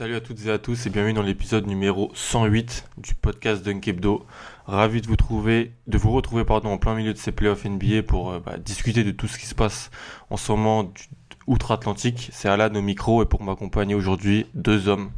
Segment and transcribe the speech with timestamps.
[0.00, 4.24] Salut à toutes et à tous et bienvenue dans l'épisode numéro 108 du podcast Dunkebdo.
[4.64, 8.02] Ravi de vous trouver, de vous retrouver pardon en plein milieu de ces playoffs NBA
[8.04, 9.90] pour euh, bah, discuter de tout ce qui se passe
[10.30, 11.02] en ce moment du-
[11.46, 12.30] outre-Atlantique.
[12.32, 15.10] C'est Alan au micro et pour m'accompagner aujourd'hui deux hommes.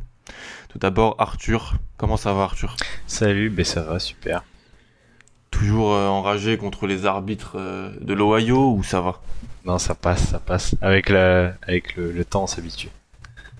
[0.68, 1.74] Tout d'abord Arthur.
[1.96, 2.76] Comment ça va Arthur?
[3.06, 4.42] Salut, ben ça va, super.
[5.52, 9.20] Toujours euh, enragé contre les arbitres euh, de l'Ohio ou ça va?
[9.64, 10.74] Non, ça passe, ça passe.
[10.80, 12.88] Avec, la, avec le, le temps, on s'habitue.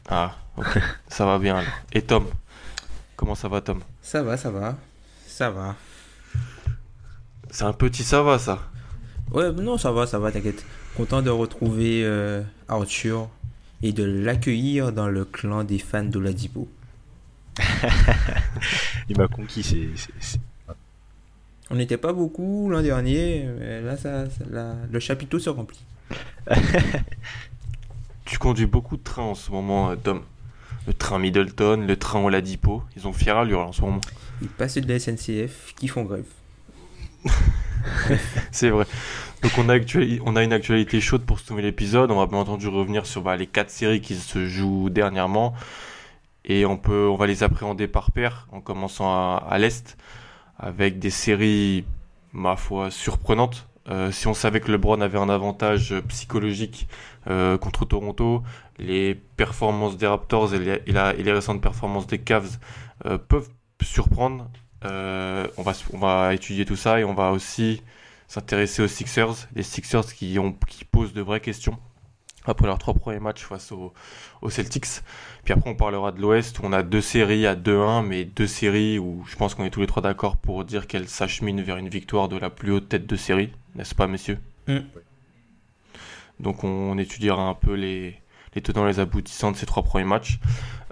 [0.08, 0.78] Ah, ok.
[1.08, 1.72] ça va bien alors.
[1.92, 2.26] Et Tom?
[3.16, 3.80] Comment ça va Tom?
[4.02, 4.76] Ça va, ça va.
[5.26, 5.76] Ça va.
[7.50, 8.58] C'est un petit ça va ça.
[9.30, 10.64] Ouais, non, ça va, ça va, t'inquiète.
[10.96, 13.28] Content de retrouver euh, Arthur
[13.82, 16.68] et de l'accueillir dans le clan des fans de Ladipo.
[19.08, 20.38] Il m'a conquis, c'est-
[21.70, 25.80] On n'était pas beaucoup l'an dernier, mais là, ça, ça- là, le chapiteau se remplit.
[28.24, 30.22] Tu conduis beaucoup de trains en ce moment, euh, Tom.
[30.86, 34.00] Le train Middleton, le train Oladipo, ils ont fière allure en ce moment.
[34.40, 36.24] Il passe de la SNCF qui font grève.
[38.50, 38.86] C'est vrai.
[39.42, 42.10] Donc on a, actuali- on a une actualité chaude pour ce nouvel épisode.
[42.10, 45.54] On va bien entendu revenir sur bah, les quatre séries qui se jouent dernièrement.
[46.44, 49.96] Et on, peut, on va les appréhender par paire, en commençant à, à l'Est,
[50.58, 51.84] avec des séries,
[52.32, 53.68] ma foi, surprenantes.
[53.88, 56.86] Euh, si on savait que LeBron avait un avantage euh, psychologique
[57.28, 58.42] euh, contre Toronto,
[58.78, 62.58] les performances des Raptors et les, récentes performances des Cavs
[63.28, 63.48] peuvent
[63.82, 64.48] surprendre.
[64.84, 67.82] On, va, étudier tout ça et on va aussi
[68.28, 70.38] s'intéresser aux Sixers, les Sixers qui
[70.90, 71.78] posent de vraies questions
[72.44, 73.92] après leurs trois premiers matchs face aux,
[74.40, 74.86] aux Celtics.
[75.44, 78.46] Puis après, on parlera de l'Ouest où on a deux séries à 2-1, mais deux
[78.46, 81.76] séries où je pense qu'on est tous les trois d'accord pour dire qu'elles s'acheminent vers
[81.76, 84.38] une victoire de la plus haute tête de série, n'est-ce pas, messieurs
[84.68, 84.78] Mm.
[86.40, 88.16] Donc, on, étudiera un peu les,
[88.54, 90.40] les tenants et les aboutissants de ces trois premiers matchs.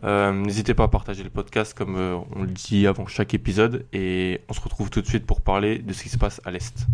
[0.05, 3.87] Euh, N'hésitez pas à partager le podcast comme euh, on le dit avant chaque épisode
[3.93, 6.50] et on se retrouve tout de suite pour parler de ce qui se passe à
[6.50, 6.87] l'Est.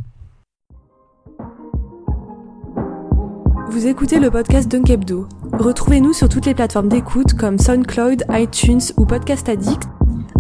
[3.77, 5.29] Vous écoutez le podcast Dunkebdo.
[5.53, 9.83] Retrouvez-nous sur toutes les plateformes d'écoute comme SoundCloud, iTunes ou Podcast Addict,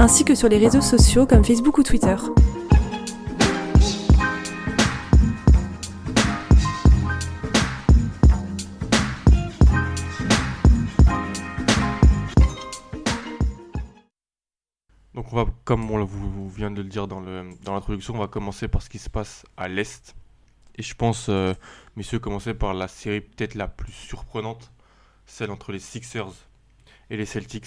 [0.00, 2.16] ainsi que sur les réseaux sociaux comme Facebook ou Twitter.
[15.12, 18.18] Donc on va, comme on vous vient de le dire dans le dans l'introduction, on
[18.18, 20.16] va commencer par ce qui se passe à l'Est.
[20.78, 21.54] Et je pense, euh,
[21.96, 24.70] messieurs, commencer par la série peut-être la plus surprenante,
[25.26, 26.32] celle entre les Sixers
[27.10, 27.66] et les Celtics.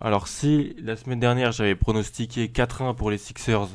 [0.00, 3.68] Alors si la semaine dernière j'avais pronostiqué 4-1 pour les Sixers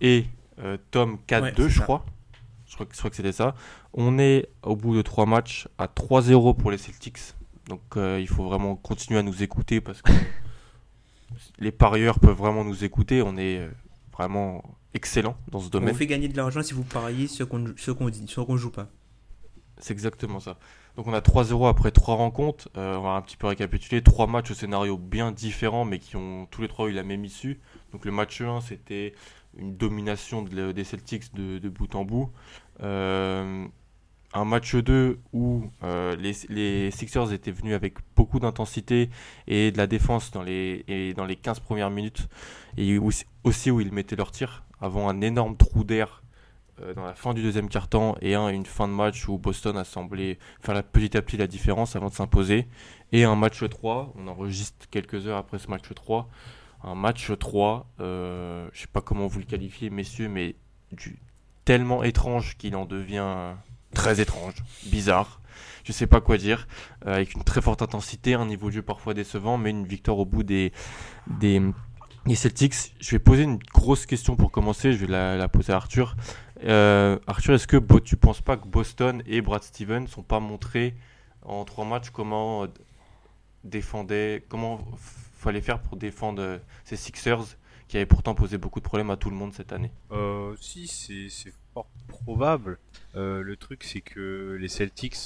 [0.00, 0.24] et
[0.60, 2.04] euh, Tom 4-2 Ouais, c'est je crois,
[2.66, 3.54] je crois, que- je crois que c'était ça,
[3.94, 7.18] on est au bout de 3 matchs à 3-0 pour les Celtics.
[7.66, 10.10] Donc euh, il faut vraiment continuer à nous écouter parce que
[11.58, 13.20] les parieurs peuvent vraiment nous écouter.
[13.22, 13.70] On est euh,
[14.12, 14.62] vraiment
[14.94, 15.90] excellent dans ce On domaine.
[15.92, 18.56] vous fait gagner de l'argent si vous pariez ce qu'on ce qu'on dit, ce qu'on
[18.56, 18.88] joue pas.
[19.78, 20.58] C'est exactement ça.
[20.96, 22.68] Donc on a 3-0 après 3 rencontres.
[22.76, 24.02] Euh, on va un petit peu récapituler.
[24.02, 27.24] 3 matchs au scénario bien différents mais qui ont tous les trois eu la même
[27.24, 27.60] issue.
[27.92, 29.14] Donc le match 1 c'était
[29.56, 32.30] une domination de- des Celtics de, de bout en bout.
[32.82, 33.66] Euh,
[34.34, 39.08] un match 2 où euh, les, les Sixers étaient venus avec beaucoup d'intensité
[39.46, 42.28] et de la défense dans les, et dans les 15 premières minutes
[42.76, 46.22] et aussi, aussi où ils mettaient leur tir avant un énorme trou d'air
[46.82, 49.76] euh, dans la fin du deuxième quart-temps et un une fin de match où Boston
[49.76, 52.68] a semblé faire la, petit à petit la différence avant de s'imposer.
[53.12, 56.28] Et un match 3, on enregistre quelques heures après ce match 3.
[56.84, 60.54] Un match 3, euh, je sais pas comment vous le qualifiez, messieurs, mais
[60.92, 61.18] du,
[61.64, 63.54] tellement étrange qu'il en devient
[63.94, 64.54] très étrange,
[64.86, 65.40] bizarre.
[65.84, 66.68] Je sais pas quoi dire,
[67.06, 70.18] euh, avec une très forte intensité, un niveau de jeu parfois décevant, mais une victoire
[70.18, 70.72] au bout des,
[71.26, 71.60] des,
[72.26, 72.94] des Celtics.
[73.00, 76.16] Je vais poser une grosse question pour commencer, je vais la, poser à Arthur.
[76.64, 80.40] Euh, Arthur, est-ce que Bo- tu penses pas que Boston et Brad Stevens sont pas
[80.40, 80.94] montré
[81.42, 82.66] en trois matchs comment euh,
[83.64, 84.84] défendait, comment
[85.38, 87.44] fallait faire pour défendre euh, ces Sixers
[87.86, 89.90] qui avaient pourtant posé beaucoup de problèmes à tout le monde cette année?
[90.60, 92.78] Si, c'est fort probable.
[93.14, 95.16] Le truc, c'est que les Celtics,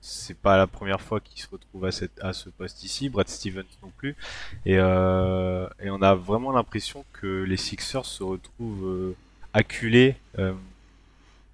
[0.00, 3.28] c'est pas la première fois qu'ils se retrouvent à, cette, à ce poste ici, Brad
[3.28, 4.16] Stevens non plus.
[4.64, 9.16] Et, euh, on a vraiment l'impression que les Sixers se retrouvent euh,
[9.52, 10.52] acculés euh,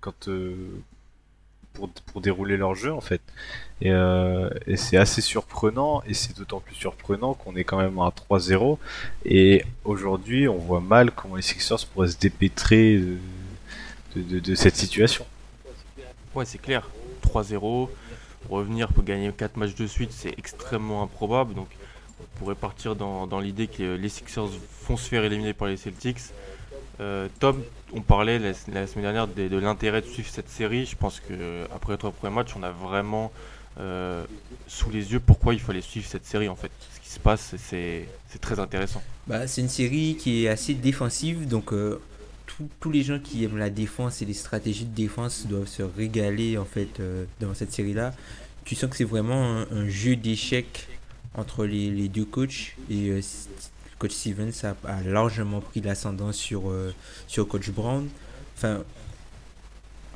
[0.01, 0.29] quand,
[1.73, 3.21] pour, dérouler leur jeu en fait.
[3.81, 3.91] Et,
[4.77, 8.79] c'est assez surprenant, et c'est d'autant plus surprenant qu'on est quand même à 3-0.
[9.25, 13.03] Et aujourd'hui, on voit mal comment les Sixers pourraient se dépêtrer
[14.15, 15.27] de- de cette situation.
[16.35, 16.89] Ouais, c'est clair.
[17.23, 17.91] 3-0,
[18.51, 21.55] revenir pour gagner 4 matchs de suite, c'est extrêmement improbable.
[21.55, 21.69] Donc,
[22.21, 24.49] on pourrait partir dans, dans l'idée que les Sixers
[24.89, 26.21] vont se faire éliminer par les Celtics.
[27.01, 27.63] Euh, Tom,
[27.93, 30.87] on parlait la, semaine dernière de, l'intérêt de suivre cette série.
[30.87, 33.33] Je pense que après les trois premiers matchs, on a vraiment
[33.79, 34.25] euh,
[34.67, 36.71] sous les yeux pourquoi il fallait suivre cette série en fait.
[36.95, 39.03] Ce qui se passe, c'est c'est très intéressant.
[39.27, 42.01] Bah, c'est une série qui est assez défensive, donc euh,
[42.81, 46.59] tous- les gens qui aiment la défense et les stratégies de défense doivent se régaler
[46.59, 48.15] en fait euh, dans cette série-là.
[48.65, 50.89] Tu sens que c'est vraiment un, jeu d'échecs
[51.35, 53.21] entre les, les deux coachs et euh,
[53.99, 56.93] coach Stevens a, a largement pris l'ascendant sur, euh,
[57.29, 58.09] sur coach Brown.
[58.57, 58.83] Enfin,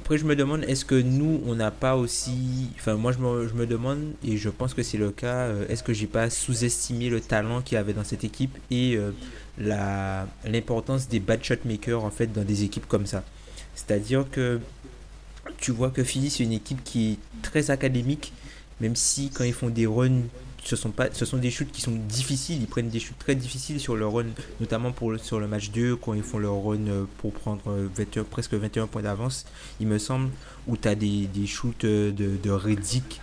[0.00, 3.46] après je me demande est-ce que nous on n'a pas aussi, enfin moi je me,
[3.46, 6.30] je me demande et je pense que c'est le cas, euh, est-ce que j'ai pas
[6.30, 9.12] sous-estimé le talent qu'il y avait dans cette équipe et euh,
[10.46, 13.22] l'importance des bad shot makers en fait dans des équipes comme ça?
[13.74, 14.58] C'est-à-dire que
[15.58, 18.32] tu vois que Philly c'est une équipe qui est très académique,
[18.80, 20.22] même si quand ils font des runs,
[20.64, 22.60] ce sont pas, ce sont des shoots qui sont difficiles.
[22.60, 24.26] Ils prennent des shoots très difficiles sur leur run,
[24.60, 27.62] notamment pour le- sur le match 2 quand ils font leur run euh, pour prendre
[27.68, 29.46] euh, 21 presque 21 points d'avance,
[29.80, 30.28] il me semble,
[30.66, 33.20] où tu as des, des shoots euh, de, de Reddick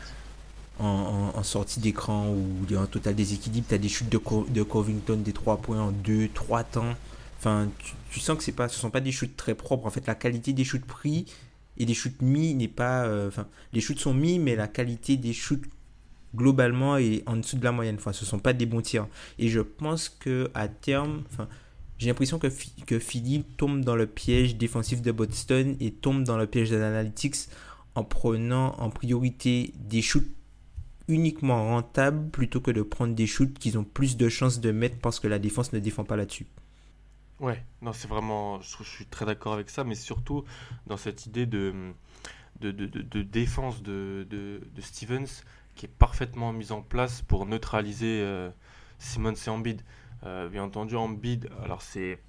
[0.79, 2.35] en, en- en sortie d'écran
[2.75, 3.67] a un total déséquilibre.
[3.69, 4.19] Tu as des shoots de,
[4.51, 6.95] de Covington, des 3 points en 2, 3 temps.
[7.39, 7.67] Enfin,
[8.11, 9.85] tu, sens que pas, ce sont pas des shoots très propres.
[9.85, 11.25] En fait, la qualité des shoots pris
[11.77, 13.03] et des shoots mis n'est pas.
[13.05, 15.63] euh, Enfin, les shoots sont mis, mais la qualité des shoots
[16.37, 17.97] globalement est en dessous de la moyenne.
[17.99, 19.07] Ce sont pas des bons tirs.
[19.39, 21.23] Et je pense que à terme,
[21.97, 26.23] j'ai l'impression que, Phi- que Philippe tombe dans le piège défensif de Boston et tombe
[26.23, 26.79] dans le piège de
[27.95, 30.29] en prenant en priorité des shoots
[31.07, 34.99] uniquement rentables plutôt que de prendre des shoots qu'ils ont plus de chances de mettre
[34.99, 36.45] parce que la défense ne défend pas là-dessus.
[37.39, 40.43] Ouais, non, c'est vraiment, je, suis très d'accord avec ça, mais surtout
[40.87, 41.93] dans cette idée de,
[42.59, 44.27] défense de
[44.79, 45.43] Stevens
[45.77, 48.49] qui est parfaitement mise en place pour neutraliser euh,
[48.99, 49.81] Simmons et Embiid.
[50.25, 52.19] Euh, bien entendu, Embiid, alors c'est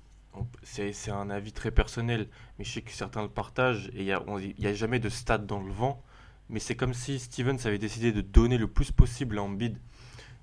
[0.63, 2.29] c'est un avis très personnel,
[2.59, 5.47] mais je sais que certains le partagent et il n'y a, a jamais de stade
[5.47, 6.01] dans le vent,
[6.49, 9.77] mais c'est comme si Stevens avait décidé de donner le plus possible à Embiid,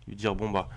[0.08, 0.68] lui dire bon bah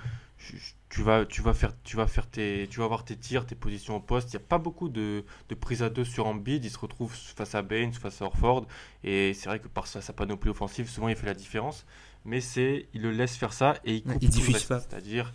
[0.88, 3.54] tu vas, tu vas faire, tu vas faire tes, tu vas avoir tes tirs, tes
[3.54, 4.32] positions au poste.
[4.32, 6.64] Il n'y a pas beaucoup de, de prises à deux sur Embiid.
[6.64, 8.66] Il se retrouve face à Baines, face à Orford.
[9.04, 11.84] Et c'est vrai que par sa, sa panoplie offensive, souvent il fait la différence.
[12.24, 14.68] Mais c'est, il le laisse faire ça et il coupe il tout le diffuse reste.
[14.68, 14.80] pas.
[14.80, 15.32] C'est-à-dire,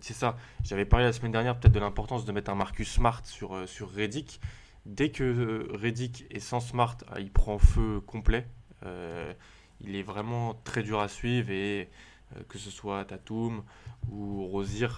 [0.00, 0.36] c'est ça.
[0.62, 3.66] J'avais parlé la semaine dernière peut-être de l'importance de mettre un Marcus Smart sur, euh,
[3.66, 4.40] sur Reddick.
[4.86, 8.46] Dès que euh, Reddick est sans Smart, ah, il prend feu complet.
[8.84, 9.32] Euh,
[9.80, 11.90] il est vraiment très dur à suivre et
[12.34, 13.62] euh, que ce soit Tatum
[14.10, 14.88] ou Rosier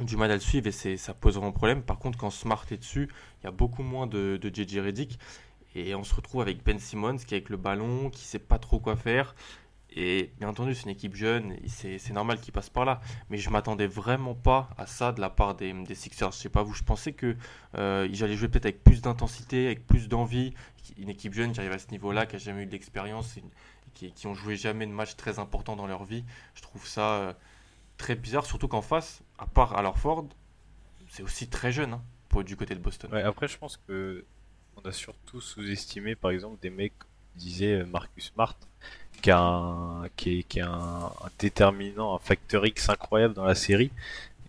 [0.00, 1.82] ont du mal à le suivre et ça pose vraiment problème.
[1.82, 3.08] Par contre, quand Smart est dessus,
[3.40, 5.18] il y a beaucoup moins de, de JJ Reddick
[5.74, 8.58] et on se retrouve avec Ben Simmons qui est avec le ballon, qui sait pas
[8.58, 9.34] trop quoi faire.
[9.94, 13.00] Et bien entendu, c'est une équipe jeune, c'est, normal qu'il passe par là.
[13.30, 16.32] Mais je m'attendais vraiment pas à ça de la part des, Sixers.
[16.32, 17.36] Je sais pas vous, je pensais que
[17.76, 20.54] euh, allaient jouer peut-être avec plus d'intensité, avec plus d'envie.
[20.96, 23.38] Une équipe jeune qui arrive à ce niveau-là, qui a jamais eu d'expérience,
[23.94, 26.24] qui, qui ont joué jamais de match très important dans leur vie.
[26.54, 27.32] Je trouve ça euh,
[27.98, 30.26] très bizarre, surtout qu'en face, à part Al Ford,
[31.08, 33.12] c'est aussi très jeune hein, du côté de Boston.
[33.14, 34.24] Après, je pense que
[34.76, 36.94] on a surtout sous-estimé, par exemple, des mecs
[37.36, 38.56] disait euh, Marcus Smart,
[39.22, 43.90] qui, a un, est, un, déterminant, un facteur X incroyable dans la série.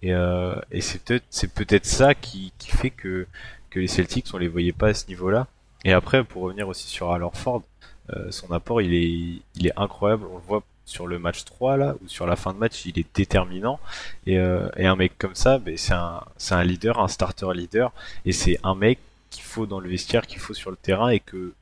[0.01, 3.27] Et, euh, c'est peut-être ça qui, fait que
[3.75, 5.47] les Celtics, on les voyait pas à ce niveau-là.
[5.85, 7.63] Et après, pour revenir aussi sur Al Horford,
[8.09, 10.25] euh, son apport, il est, incroyable.
[10.31, 12.99] On le voit sur le match 3 là, ou sur la fin de match, il
[12.99, 13.79] est déterminant.
[14.25, 17.93] Et, euh, un mec comme ça, ben, c'est un, c'est un leader, un starter leader.
[18.25, 18.99] Et c'est un mec
[19.29, 21.53] qu'il faut dans le vestiaire, qu'il faut sur le terrain et que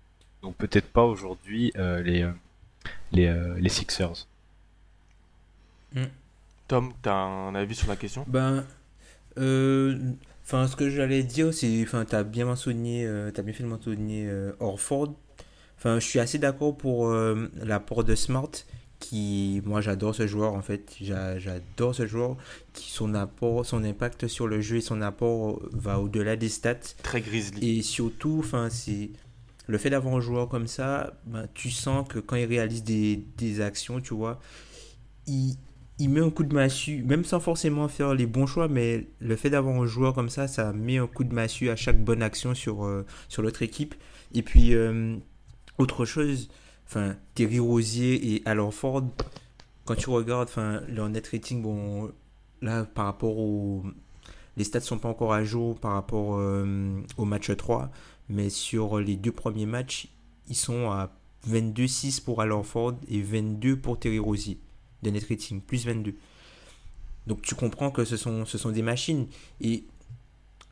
[0.41, 2.27] donc peut-être pas aujourd'hui les,
[3.11, 4.27] les, euh, les Sixers.
[6.67, 8.23] Tom, t'as un avis sur la question?
[8.27, 8.63] Ben,
[9.37, 9.97] euh,
[10.43, 13.67] enfin, ce que j'allais dire, c'est, enfin, t'as bien mentionné, euh, t'as bien fait de
[13.67, 15.13] mentionner euh, Orford.
[15.77, 18.51] Enfin, je suis assez d'accord pour euh, l'apport de Smart,
[18.99, 20.95] qui, moi, j'adore ce joueur en fait.
[21.01, 22.37] J'a- J'adore ce joueur,
[22.73, 26.75] qui son apport, son impact sur le jeu et son apport va au-delà des stats.
[27.03, 27.79] Très grizzly.
[27.79, 29.09] Et surtout, enfin, c'est
[29.71, 33.61] le fait d'avoir un joueur comme ça, ben, tu sens que quand il réalise des,
[33.61, 34.37] actions, tu vois,
[35.27, 35.55] il,
[36.09, 39.49] met un coup de massue, même sans forcément faire les bons choix, mais le fait
[39.49, 42.53] d'avoir un joueur comme ça, ça met un coup de massue à chaque bonne action
[42.53, 43.05] sur, euh,
[43.37, 43.95] l'autre équipe.
[44.33, 45.15] Et puis, euh,
[45.77, 46.49] autre chose,
[46.85, 49.05] enfin, Terry Rosier et Al Horford,
[49.85, 50.49] quand tu regardes
[50.89, 52.11] leur net rating, bon,
[52.61, 53.85] là, par rapport au.
[54.57, 57.89] Les stats sont pas encore à jour par rapport euh, au match 3,
[58.31, 60.07] mais sur les deux premiers matchs,
[60.47, 61.11] ils sont à
[61.49, 64.57] 22-6 pour Al Horford et 22 pour Terry Rosier
[65.03, 66.13] de net rating, plus 22.
[67.27, 69.27] Donc tu comprends que ce sont, ce sont des machines.
[69.59, 69.83] Et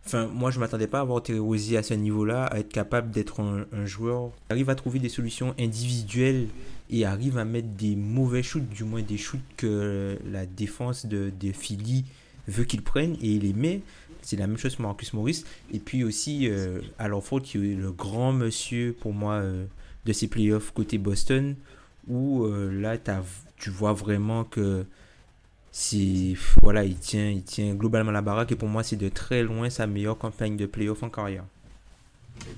[0.05, 3.11] enfin, moi je m'attendais pas à voir Terry Rosier à ce niveau-là, à être capable
[3.11, 6.47] d'être un, un joueur qui arrive à trouver des solutions individuelles
[6.89, 11.31] et arrive à mettre des mauvais shoots, du moins des shoots que la défense de,
[11.39, 12.05] de Philly
[12.50, 13.82] veut qu'il prenne et il les met.
[14.22, 15.44] C'est la même chose pour Marcus Morris.
[15.72, 17.13] Et puis aussi, euh, Al
[17.44, 19.65] qui est le grand monsieur pour moi euh,
[20.06, 21.56] de ces playoffs côté Boston,
[22.08, 22.98] où euh, là,
[23.58, 24.86] tu vois vraiment que
[26.62, 29.70] voilà, il tient, il tient globalement la baraque et pour moi, c'est de très loin
[29.70, 31.46] sa meilleure campagne de playoff en carrière.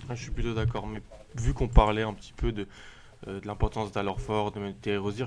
[0.10, 1.02] Ah, je suis plutôt d'accord, mais
[1.36, 2.68] vu qu'on parlait un petit peu de,
[3.28, 5.26] euh, de l'importance d'Al Horford, de Terry Rozier,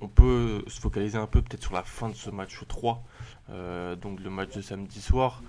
[0.00, 3.15] on peut se focaliser un peu peut-être sur la fin de ce match 3, euh,
[3.48, 5.42] donc le match de samedi soir,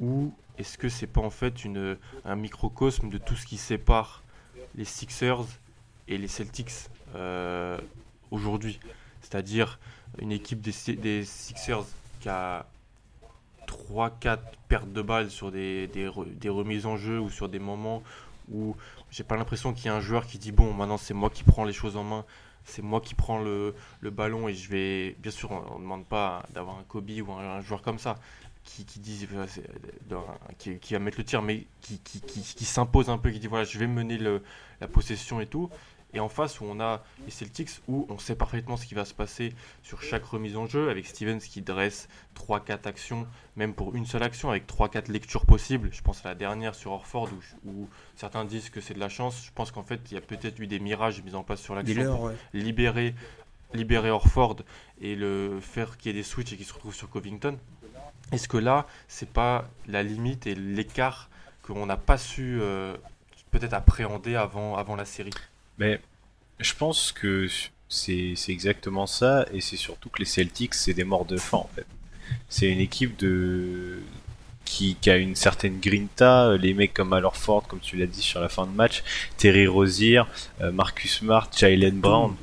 [0.00, 4.22] ou est-ce que c'est pas en fait une, un microcosme de tout ce qui sépare
[4.76, 5.44] les Sixers
[6.08, 6.72] et les Celtics
[7.14, 7.78] euh,
[8.30, 8.80] aujourd'hui?
[9.20, 9.78] C'est-à-dire
[10.18, 11.84] une équipe des, Si- des Sixers
[12.20, 12.66] qui a
[13.66, 15.88] 3-4 pertes de balles sur des
[16.48, 18.02] remises en jeu ou sur des moments
[18.52, 18.76] où
[19.10, 21.44] j'ai pas l'impression qu'il y a un joueur qui dit bon maintenant c'est moi qui
[21.44, 22.24] prends les choses en main
[22.64, 26.06] c'est moi qui prends le, le ballon et je vais bien sûr on ne demande
[26.06, 28.16] pas d'avoir un Kobe ou un, joueur comme ça
[28.64, 29.00] qui, qui
[30.58, 33.38] qui, qui va mettre le tir mais qui, qui, qui, qui s'impose un peu qui
[33.38, 34.42] dit voilà je vais mener le,
[34.80, 35.68] la possession et tout
[36.14, 39.04] et en face où on a les Celtics où on sait parfaitement ce qui va
[39.04, 39.52] se passer
[39.82, 44.22] sur chaque remise en jeu avec Stevens qui dresse 3-4 actions même pour une seule
[44.22, 45.88] action avec 3-4 lectures possibles.
[45.92, 47.30] Je pense à la dernière sur Orford
[47.64, 49.44] où, où certains disent que c'est de la chance.
[49.44, 51.74] Je pense qu'en fait il y a peut-être eu des mirages mis en place sur
[51.74, 52.34] l'action pour ouais.
[52.52, 53.14] libérer,
[53.72, 54.56] libérer Orford
[55.00, 57.58] et le faire qu'il y ait des switches et qu'il se retrouve sur Covington.
[58.32, 61.28] Est-ce que là c'est pas la limite et l'écart
[61.62, 62.96] qu'on n'a pas su euh,
[63.50, 65.32] peut-être appréhender avant, avant la série?
[65.78, 66.00] Mais
[66.60, 67.48] je pense que
[67.88, 71.70] c'est exactement ça, et c'est surtout que les Celtics, c'est des morts de faim en
[71.74, 71.86] fait.
[72.48, 73.98] C'est une équipe de
[74.64, 78.22] qui, qui a une certaine grinta, les mecs comme Al Horford, comme tu l'as dit
[78.22, 79.02] sur la fin de match,
[79.36, 80.22] Terry Rozier,
[80.62, 82.34] euh, Marcus Smart, Jalen Brown,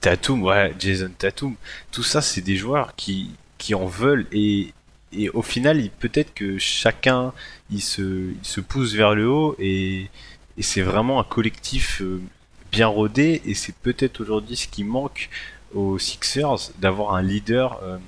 [0.00, 1.54] Tatum, ouais, Jason Tatum,
[1.92, 4.72] tout ça c'est des joueurs qui, qui en veulent et,
[5.12, 7.32] et au final peut-être que chacun
[7.70, 10.10] il se, il se pousse vers le haut et,
[10.58, 12.20] et c'est vraiment un collectif euh,
[12.74, 15.30] bien rodé et c'est peut-être aujourd'hui ce qui manque
[15.74, 17.98] aux Sixers d'avoir un leader euh,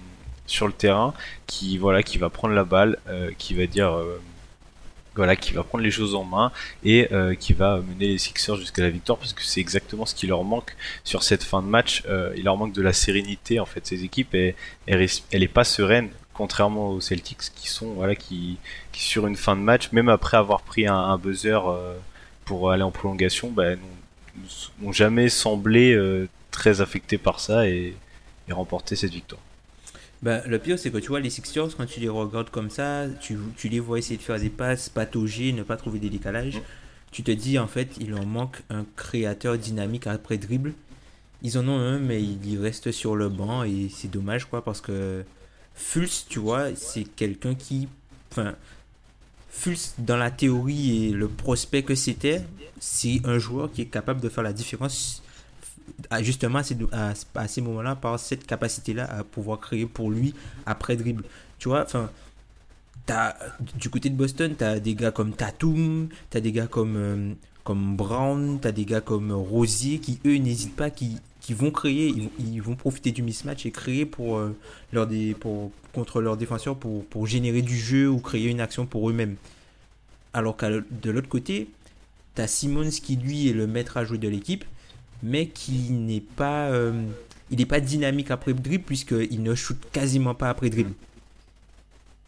[0.49, 1.14] sur le terrain
[1.46, 4.20] qui voilà qui va prendre la balle, euh, qui va dire euh,
[5.14, 6.50] voilà qui va prendre les choses en main
[6.85, 7.08] et
[7.38, 10.42] qui va mener les Sixers jusqu'à la victoire parce que c'est exactement ce qui leur
[10.42, 12.02] manque sur cette fin de match.
[12.37, 13.87] Il leur manque de la sérénité en fait.
[13.87, 14.54] Ces équipes elle,
[14.87, 18.58] elle, elle est pas sereine contrairement aux Celtics qui sont voilà qui,
[18.92, 21.61] qui sur une fin de match même après avoir pris un, buzzer
[22.44, 23.73] pour aller en prolongation bah,
[24.81, 27.95] n'ont- jamais semblé euh, très affectés par ça et,
[28.49, 28.52] et
[28.97, 29.40] cette victoire.
[30.23, 33.05] Ben, le pire, c'est que tu vois, les Sixers, quand tu les regardes comme ça,
[33.21, 36.61] tu, tu les vois essayer de faire des passes, patauger, ne pas trouver des décalages.
[37.12, 40.73] Tu te dis, en fait, il leur manque un créateur dynamique après dribble.
[41.43, 44.81] Ils en ont un, mais il reste sur le banc et c'est dommage, quoi, parce
[44.81, 45.23] que
[45.75, 47.88] Fultz, tu vois, c'est quelqu'un qui.
[49.56, 52.42] Fultz, dans la théorie et le prospect que c'était,
[52.78, 55.22] c'est un joueur qui est capable de faire la différence
[56.20, 56.60] justement
[56.92, 60.34] à ces, moments-là par cette capacité-là à pouvoir créer pour lui
[60.66, 61.25] après dribble.
[61.58, 62.10] Tu vois, enfin,
[63.78, 66.96] du côté de Boston, tu as des gars comme Tatum, tu as des gars comme,
[66.96, 67.32] euh,
[67.64, 71.18] comme Brown, tu as des gars comme Rosier qui, eux, n'hésitent pas, qui,
[71.54, 74.56] vont créer, ils, vont profiter du mismatch et créer pour, euh,
[74.92, 79.08] leur pour, contre leurs défenseurs pour, pour générer du jeu ou créer une action pour
[79.08, 79.36] eux-mêmes.
[80.32, 81.68] Alors que de l'autre côté,
[82.34, 84.64] tu as Simmons qui, lui, est le maître à jouer de l'équipe,
[85.22, 87.02] mais qui n'est pas, euh,
[87.50, 90.92] il n'est pas dynamique après dribble puisqu'il ne shoot quasiment pas après dribble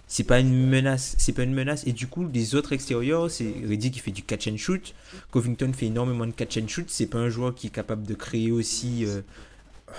[0.08, 1.86] c'est pas une menace c'est pas une menace.
[1.86, 4.94] Et du coup les autres extérieurs c'est Reddy qui fait du catch and shoot.
[5.30, 6.86] Covington fait énormément de catch and shoot.
[6.88, 9.20] C'est pas un joueur qui est capable de créer aussi euh,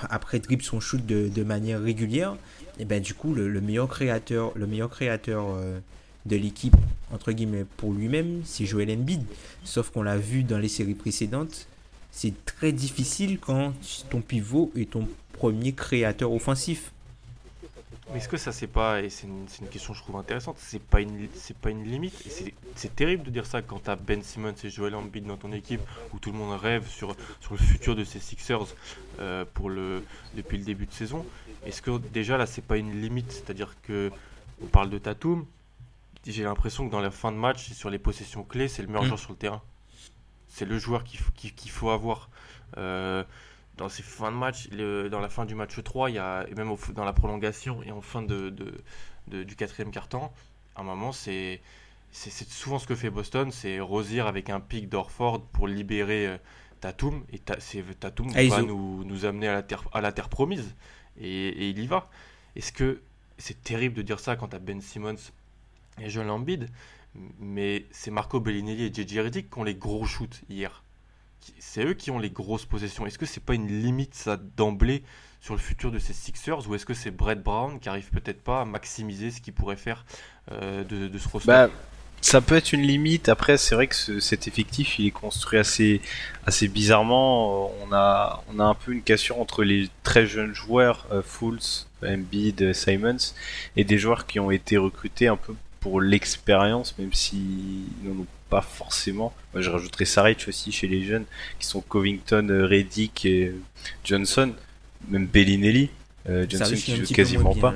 [0.10, 2.36] après dribble son shoot de, manière régulière.
[2.80, 5.80] Et ben du coup le, meilleur créateur le meilleur créateur euh,
[6.26, 6.76] de l'équipe
[7.12, 9.22] entre guillemets pour lui-même c'est Joel Embiid.
[9.64, 11.68] Sauf qu'on l'a vu dans les séries précédentes
[12.12, 13.74] c'est très difficile quand
[14.10, 16.92] ton pivot est ton premier créateur offensif
[18.12, 20.82] mais est-ce que ça c'est pas, et c'est une, une, question je trouve intéressante, c'est
[20.82, 22.14] pas une, c'est pas une limite,
[22.76, 25.82] c'est terrible de dire ça quand t'as Ben Simmons et Joel Embiid dans ton équipe,
[26.14, 28.76] où tout le monde rêve sur, sur le futur de ces Sixers
[29.20, 30.04] euh, pour le,
[30.36, 31.26] depuis le début de saison.
[31.66, 34.12] Est-ce que déjà là c'est pas une limite, c'est-à-dire que
[34.62, 35.46] on parle de Tatum,
[36.26, 39.04] j'ai l'impression que dans la fin de match, sur les possessions clés, c'est le meilleur
[39.04, 39.08] mm.
[39.08, 39.62] joueur sur le terrain.
[40.48, 42.30] C'est le joueur qu'il faut, qu'il faut avoir.
[42.78, 43.24] Euh,
[43.80, 46.54] dans ces fins de match, dans la fin du match 3, il y a, et
[46.54, 48.54] même dans la prolongation et en fin de,
[49.28, 50.34] du quatrième quart-temps,
[50.76, 51.62] à un moment, c'est
[52.12, 56.38] souvent ce que fait Boston, c'est Rosier avec un pic d'Orford pour libérer euh,
[56.82, 60.76] Tatum, et Tatum ah, va nous, nous, amener à la terre, à la terre promise,
[61.20, 62.10] et, il y va.
[62.58, 63.02] Est-ce que
[63.38, 65.32] c'est terrible de dire ça quand tu Ben Simmons
[66.02, 66.70] et Joel Embiid,
[67.40, 70.84] mais c'est Marco Bellinelli et JJ Redick qui ont les gros shoots hier
[71.60, 73.06] c'est eux qui ont les grosses possessions.
[73.06, 75.04] Est-ce que c'est pas une limite ça d'emblée
[75.42, 78.42] sur le futur de ces Sixers ou est-ce que c'est Brett Brown qui arrive peut-être
[78.42, 80.06] pas à maximiser ce qu'il pourrait faire
[80.52, 81.48] euh, de, ce roster?
[81.48, 81.70] Bah,
[82.22, 83.30] ça peut être une limite.
[83.30, 86.02] Après, c'est vrai que cet effectif, il est construit assez,
[86.46, 87.72] assez bizarrement.
[87.82, 91.60] On a, on a un peu une cassure entre les très jeunes joueurs, euh, Fools,
[92.04, 93.34] Embiid, Simons,
[93.78, 98.28] et des joueurs qui ont été recrutés un peu pour l'expérience, même si n'en ont
[98.50, 99.34] pas forcément.
[99.54, 101.26] Moi, je rajouterais Saric aussi chez les jeunes,
[101.60, 103.62] qui sont Covington, euh, Reddick et euh,
[104.04, 104.54] Johnson,
[105.08, 105.90] même Bellinelli.
[106.28, 107.74] Euh, Johnson qui joue quasiment pas.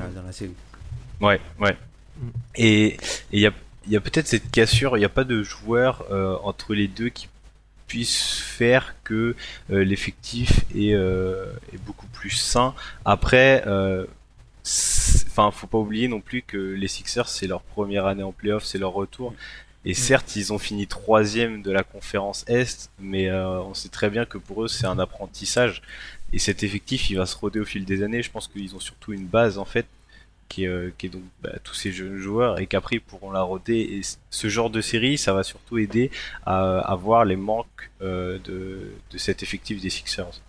[1.21, 1.77] Ouais, ouais.
[2.17, 2.27] Mm.
[2.55, 2.97] Et
[3.31, 3.51] il y a,
[3.87, 6.05] y a peut-être cette cassure, il n'y a pas de joueur
[6.43, 7.29] entre les deux qui
[7.87, 9.35] puisse faire que
[9.69, 12.73] l'effectif est, est, beaucoup plus sain.
[13.05, 13.63] Après,
[15.35, 18.63] enfin, faut pas oublier non plus que les Sixers, c'est leur première année en playoff,
[18.63, 19.33] c'est leur retour.
[19.85, 19.95] Et mm.
[19.95, 24.25] certes, ils ont fini troisième de la conférence Est, mais euh, on sait très bien
[24.25, 25.81] que pour eux, c'est un apprentissage.
[26.31, 28.21] Et cet effectif, il va se roder au fil des années.
[28.23, 29.87] Je pense qu'ils ont surtout une base, en fait,
[30.49, 33.31] qui est, euh, qui est donc bah, tous ces jeunes joueurs, et qu'après, ils pourront
[33.31, 33.79] la roder.
[33.79, 36.11] Et ce genre de série, ça va surtout aider
[36.45, 40.41] à, à voir les manques euh, de, de cet effectif des Sixers.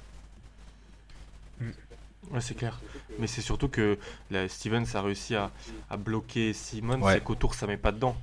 [2.34, 2.80] Ouais, c'est clair.
[3.20, 3.96] Mais c'est surtout que
[4.30, 5.52] la Stevens a réussi à,
[5.88, 8.16] à bloquer Simon, c'est qu'autour ça met pas dedans.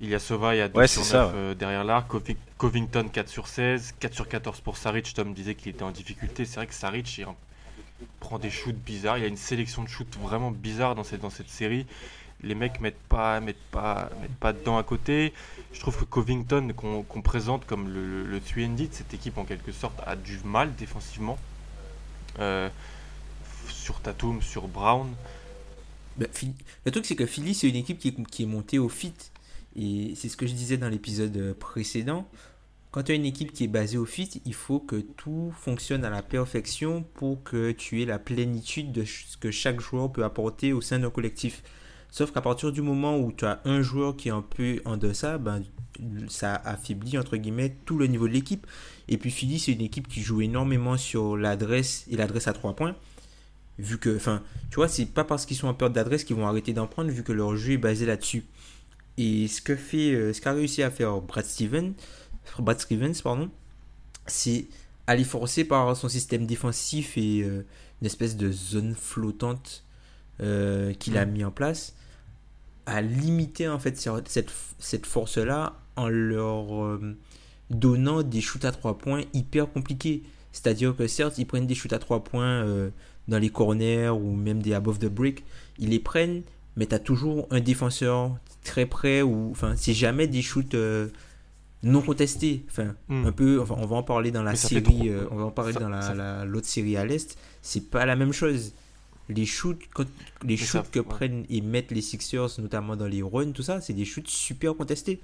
[0.00, 2.08] Il y a Sova, il y a 2 sur 9 euh, derrière l'arc.
[2.56, 5.12] Covington 4 sur 16, 4 sur 14 pour Saric.
[5.12, 6.44] Tom disait qu'il était en difficulté.
[6.44, 7.26] C'est vrai que Saric il
[8.20, 9.18] prend des shoots bizarres.
[9.18, 11.84] Il y a une sélection de shoots vraiment bizarre dans cette, dans cette série.
[12.42, 15.34] Les mecs mettent pas, mettent pas, mettent pas dedans à côté.
[15.72, 20.00] Je trouve que Covington, qu'on présente comme le, le, 3 cette équipe en quelque sorte
[20.06, 21.36] a du mal défensivement.
[22.38, 22.68] Euh,
[23.70, 25.08] sur Tatum, sur Brown.
[26.16, 26.26] Bah,
[26.84, 29.14] le truc, c'est que Philly, c'est une équipe qui est, montée au fit.
[29.76, 32.28] Et c'est ce que je disais dans l'épisode précédent.
[32.90, 36.04] Quand tu as une équipe qui est basée au fit, il faut que tout fonctionne
[36.04, 40.24] à la perfection pour que tu aies la plénitude de ce que chaque joueur peut
[40.24, 41.62] apporter au sein d'un collectif.
[42.10, 44.96] Sauf qu'à partir du moment où tu as un joueur qui est un peu en
[44.96, 45.62] deçà, ben,
[46.28, 48.66] ça affaiblit entre guillemets tout le niveau de l'équipe.
[49.08, 52.74] Et puis Philly, c'est une équipe qui joue énormément sur l'adresse et l'adresse à trois
[52.74, 52.96] points.
[53.78, 56.46] Vu que, enfin, tu vois, c'est pas parce qu'ils sont en peur d'adresse qu'ils vont
[56.46, 58.44] arrêter d'en prendre, vu que leur jeu est basé là-dessus.
[59.18, 61.92] Et ce que fait, euh, ce qu'a réussi à faire Brad Stevens,
[62.58, 63.50] Brad Stevens, pardon,
[64.26, 64.66] c'est
[65.06, 67.64] aller forcer par son système défensif et euh,
[68.00, 69.84] une espèce de zone flottante
[70.40, 71.30] euh, qu'il a mm.
[71.30, 71.94] mis en place,
[72.86, 76.98] à limiter en fait cette, cette force-là en leur
[77.70, 80.22] donnant des shoots à trois points hyper compliqués.
[80.52, 82.64] C'est-à-dire que certes, ils prennent des shoots à trois points
[83.28, 85.44] dans les corners ou même des above the break,
[85.78, 86.42] ils les prennent,
[86.76, 91.08] mais tu as toujours un défenseur très près ou enfin c'est jamais des shoots euh,
[91.82, 93.26] non contestés enfin hmm.
[93.26, 95.72] un peu enfin on va en parler dans la série euh, on va en parler
[95.72, 98.74] dans la l'autre série à l'est c'est pas la même chose
[99.28, 100.06] les shoots, quand,
[100.42, 101.04] les Mais ça- shoots que ouais.
[101.04, 104.74] prennent et mettent les Sixers, notamment dans les runs, tout ça, c'est des shoots super
[104.74, 105.20] contestés.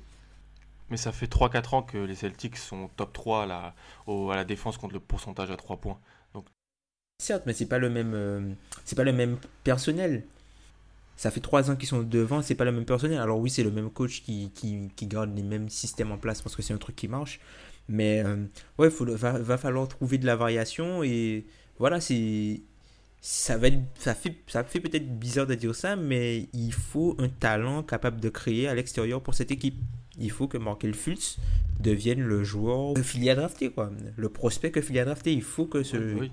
[0.91, 3.75] Mais ça fait 3-4 ans que les Celtics sont top 3 à la,
[4.07, 5.99] au- à la défense contre le pourcentage à 3 points.
[7.19, 8.41] Certes, mais c'est pas le même, euh,
[8.85, 10.25] c'est pas le même personnel.
[11.17, 13.19] Ça fait trois ans qu'ils sont devant, c'est pas le même personnel.
[13.19, 14.51] Alors oui, c'est le même coach qui,
[15.03, 17.41] garde les mêmes systèmes en place parce que c'est un truc qui marche.
[17.89, 18.45] Mais euh,
[18.79, 21.45] ouais, faut, va, falloir trouver de la variation et
[21.79, 22.63] voilà, c'est
[23.21, 28.69] ça fait peut-être bizarre de dire ça, mais il faut un talent capable de créer
[28.69, 29.77] à l'extérieur pour cette équipe.
[30.21, 31.37] Il faut que Markel Fultz
[31.81, 33.91] devienne le joueur que Philly a drafté, quoi.
[34.17, 35.33] Le prospect que Philly a drafté.
[35.33, 36.31] Il faut que ce, Oui,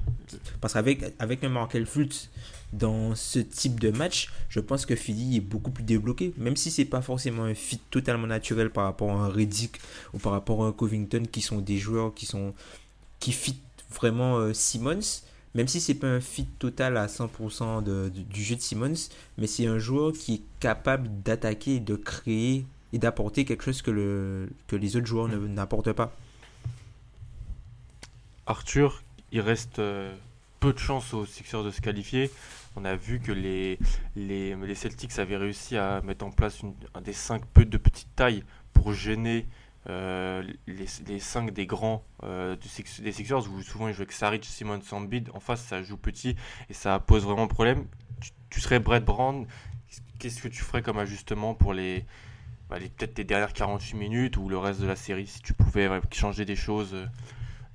[0.62, 2.30] parce qu'avec avec un Markel Fultz
[2.74, 6.34] dans ce type de match, je pense que Philly est beaucoup plus débloqué.
[6.38, 9.80] Même si c'est pas forcément un fit totalement naturel par rapport à un Reddick
[10.13, 12.54] ou par rapport à un Covington qui sont des joueurs qui sont
[13.20, 13.58] qui fit
[13.94, 15.22] vraiment euh, Simmons.
[15.54, 18.94] Même si c'est pas un fit total à 100% de- de- du jeu de Simmons,
[19.38, 23.82] mais c'est un joueur qui est capable d'attaquer, et de créer et d'apporter quelque chose
[23.82, 26.12] que, le, que les autres joueurs ne- n'apportent pas.
[28.45, 30.13] Arthur, il reste euh,
[30.60, 32.32] peu de chances aux Sixers de se qualifier.
[32.75, 33.77] On a vu que les,
[34.15, 37.77] les, les Celtics avaient réussi à mettre en place une, un des 5 peu de
[37.77, 39.45] petite taille pour gêner
[39.89, 44.01] euh, les, les 5 des grands euh, du Six- des Sixers, où souvent ils jouent
[44.01, 45.30] avec Saric, Simon, Sambid.
[45.34, 46.36] En face, ça joue petit
[46.69, 47.86] et ça pose vraiment problème.
[48.21, 49.45] Tu, tu serais Brett Brown,
[50.19, 52.06] qu'est-ce que tu ferais comme ajustement pour les,
[52.71, 55.89] bah, peut-être les dernières 48 minutes ou le reste de la série si tu pouvais
[56.13, 57.05] changer des choses euh,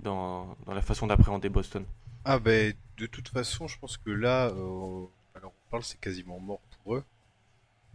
[0.01, 1.85] dans, la façon d'appréhender Boston.
[2.25, 5.05] Ah ben de toute façon, je pense que là, euh,
[5.35, 7.05] alors on parle, c'est quasiment mort pour eux.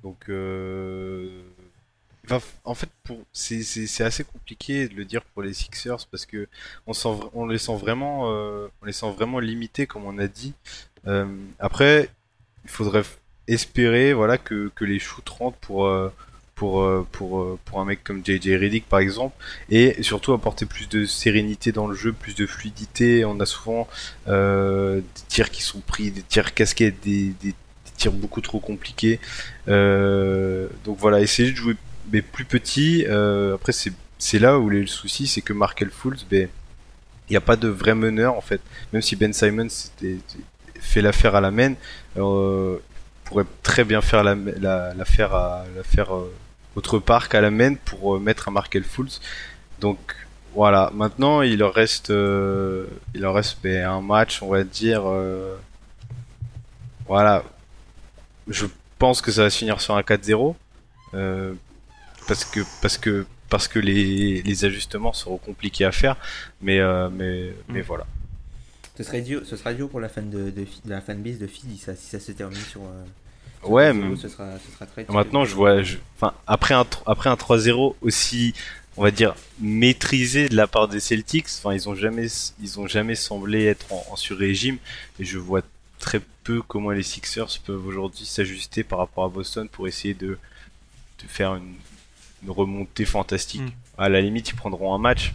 [0.04, 1.42] Donc, euh,
[2.64, 6.48] en fait, pour c'est c'est assez compliqué de le dire pour les Sixers parce que
[6.86, 10.54] on sent on les sent vraiment on les sent vraiment limités comme on a dit.
[11.58, 12.10] Après,
[12.64, 13.04] il faudrait
[13.48, 15.90] espérer voilà que que les shoots rentrent pour
[16.62, 19.36] pour euh, euh, pour un mec comme JJ Redick par exemple
[19.72, 23.26] et surtout apporter plus de sérénité dans le jeu, plus de fluidité.
[23.26, 23.88] On a souvent
[24.28, 27.56] euh, des tirs qui sont pris, des tirs casquettes, des, des,
[27.98, 29.20] tirs beaucoup trop compliqués.
[29.66, 31.76] Donc voilà, essayer de jouer
[32.14, 33.06] mais plus petit.
[33.08, 36.48] Après, c'est là où le souci, c'est que Markel Fultz, ben
[37.28, 38.62] il n'y a pas de vrai meneur en fait.
[38.94, 39.68] Même si Ben Simon
[40.80, 41.74] fait l'affaire à la main,
[42.14, 46.12] pourrait très bien faire la la- l'affaire à l'affaire
[46.76, 49.22] autre part qu'à la main pour euh, mettre un Markel Fultz.
[49.80, 49.98] Donc
[50.54, 55.04] voilà, maintenant il leur reste, euh, il leur reste ben, un match, on va dire.
[55.06, 55.56] euh,
[57.08, 57.44] voilà,
[58.48, 58.66] je
[59.00, 60.56] pense que ça va se finir sur un 4-0
[61.14, 61.54] euh,
[62.28, 66.16] parce que parce que parce que les, les ajustements seront compliqués à faire,
[66.62, 67.86] mais euh, mais mais Mm.
[67.86, 68.06] voilà.
[68.98, 71.48] Ce serait dur, ce sera dur pour la fan de, de, Phi- la fanbase de
[71.48, 72.82] Philly ça, si ça se termine sur.
[73.64, 75.06] Ouais, 4-0, mais ce sera, ce sera très.
[75.10, 78.54] maintenant je vois, je, enfin après un après un 3-0 aussi,
[78.98, 81.48] on va dire maîtrisé de la part des Celtics.
[81.60, 82.28] Enfin ils ont jamais
[82.62, 84.78] ils ont jamais semblé être en, en sur-régime
[85.20, 85.62] et je vois
[86.00, 90.30] très peu comment les Sixers peuvent aujourd'hui s'ajuster par rapport à Boston pour essayer de,
[90.30, 91.76] de faire une,
[92.44, 93.62] une remontée fantastique.
[93.62, 93.72] Mm.
[93.98, 95.34] À la limite, ils prendront un match.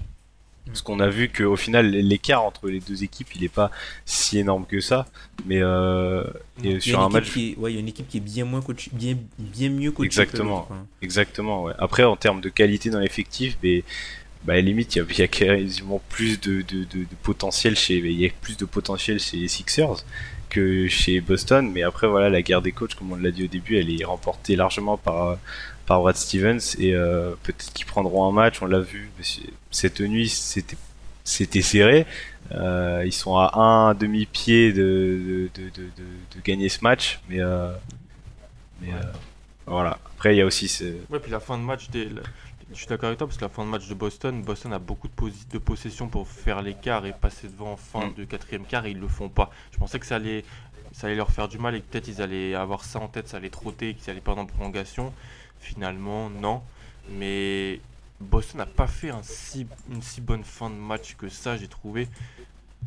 [0.67, 3.71] Parce qu'on a vu qu'au final, l'écart entre les deux équipes, il est pas
[4.05, 5.07] si énorme que ça.
[5.47, 6.25] Mais euh,
[6.65, 8.45] et a sur un match, est, ouais, il y a une équipe qui est bien
[8.45, 10.07] moins coach, bien, bien mieux coachée.
[10.07, 10.69] Exactement.
[10.71, 10.85] hein.
[11.03, 11.73] Exactement, ouais.
[11.79, 13.85] Après, en termes de qualité dans l'effectif, mais,
[14.45, 16.99] bah, à la limite, il y a, il y a quasiment plus de, de, de,
[17.01, 20.05] de potentiel chez, il y a plus de potentiel chez les Sixers
[20.51, 21.71] que chez Boston.
[21.73, 24.05] Mais après, voilà, la guerre des coachs, comme on l'a dit au début, elle est
[24.05, 25.39] remportée largement par,
[25.87, 28.61] par Brad Stevens et euh, peut-être qu'ils prendront un match.
[28.63, 29.43] On l'a vu c'est-
[29.77, 30.77] cette nuit, c'était,
[31.25, 32.07] c'était serré.
[32.53, 37.21] Euh, ils sont à un demi-pied de, de, de, de, de- de gagner ce match,
[37.29, 37.73] mais, euh,
[38.81, 39.03] mais euh,
[39.67, 39.99] voilà.
[40.15, 42.09] Après, il y a aussi ce, Ouais, puis la fin de match, des...
[42.71, 44.79] je suis d'accord avec toi parce que la fin de match de Boston, Boston a
[44.79, 48.15] beaucoup de, de possession pour faire l'écart et passer devant en fin Mm.
[48.15, 49.51] de quatrième quart et ils le font pas.
[49.73, 50.45] Je pensais que ça allait,
[50.93, 53.29] ça allait leur faire du mal et que peut-être ils allaient avoir ça en tête,
[53.29, 55.13] ça allait trotter, qu'ils allaient perdre en prolongation.
[55.61, 56.63] Finalement, non.
[57.11, 57.81] Mais
[58.21, 61.69] Boston n'a pas fait un si, une si bonne fin de match que ça, j'ai
[61.69, 62.09] trouvé.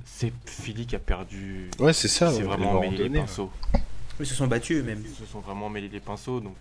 [0.06, 1.70] C'est Philly qui a perdu.
[1.80, 2.32] Ouais, c'est ça.
[2.32, 3.52] c'est vraiment mêlé les pinceaux.
[4.20, 5.04] Ils se sont battus eux-mêmes.
[5.06, 6.56] Ils se sont vraiment mêlés les pinceaux, donc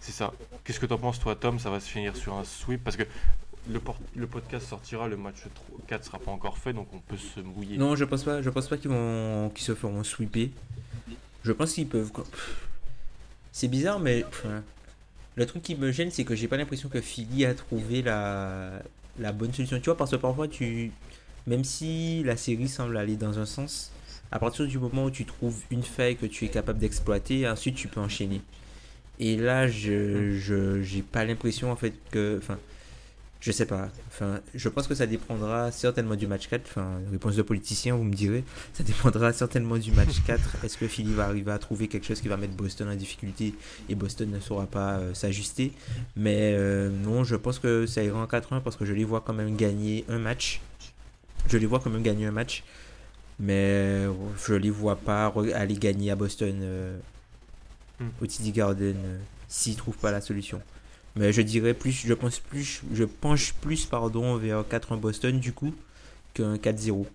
[0.00, 0.32] c'est ça.
[0.64, 1.58] Qu'est-ce que t'en penses, toi, Tom?
[1.58, 2.82] Ça va se finir sur un sweep?
[2.82, 3.04] Parce que
[3.70, 7.40] le, podcast sortira, le match 3 4 sera pas encore fait, donc on peut se
[7.40, 7.76] mouiller.
[7.76, 8.42] Non, je pense pas.
[8.42, 10.48] Je pense pas qu'ils vont, qu'ils se feront sweeper.
[11.44, 12.10] Je pense qu'ils peuvent.
[13.52, 14.62] C'est bizarre, mais pff, hein.
[15.36, 18.82] Le truc qui me gêne, c'est que j'ai pas l'impression que Philly a trouvé la,
[19.18, 19.78] la bonne solution.
[19.78, 20.92] Tu vois, parce que parfois tu,
[21.46, 23.92] même si la série semble aller dans un sens,
[24.32, 27.76] À partir du moment où tu trouves une faille que tu es capable d'exploiter, ensuite
[27.76, 28.42] tu peux enchaîner.
[29.18, 32.58] Et là, je je j'ai pas l'impression en fait que enfin
[33.44, 33.90] je sais pas.
[34.08, 36.62] Enfin, je pense que ça dépendra certainement du match 4.
[36.66, 38.42] Enfin, réponse de politicien, vous me direz.
[38.72, 40.64] Ça dépendra certainement du match 4.
[40.64, 43.54] Est-ce que Philly va arriver à trouver quelque chose qui va mettre Boston en difficulté
[43.88, 45.72] et Boston ne saura pas euh, s'ajuster?
[46.16, 49.20] Mais euh, non, je pense que ça ira en 4-1 parce que je les vois
[49.20, 50.60] quand même gagner un match.
[51.48, 52.64] Je les vois quand même gagner un match.
[53.38, 54.06] Mais
[54.46, 56.98] je les vois pas aller gagner à Boston euh,
[58.00, 58.08] Hmm.
[58.20, 60.60] au TD Garden euh, s'ils trouvent pas la solution.
[61.16, 65.52] Mais je dirais plus, je pense plus, je penche plus pardon vers 4-1 Boston du
[65.52, 65.72] coup
[66.34, 67.06] qu'un 4-0.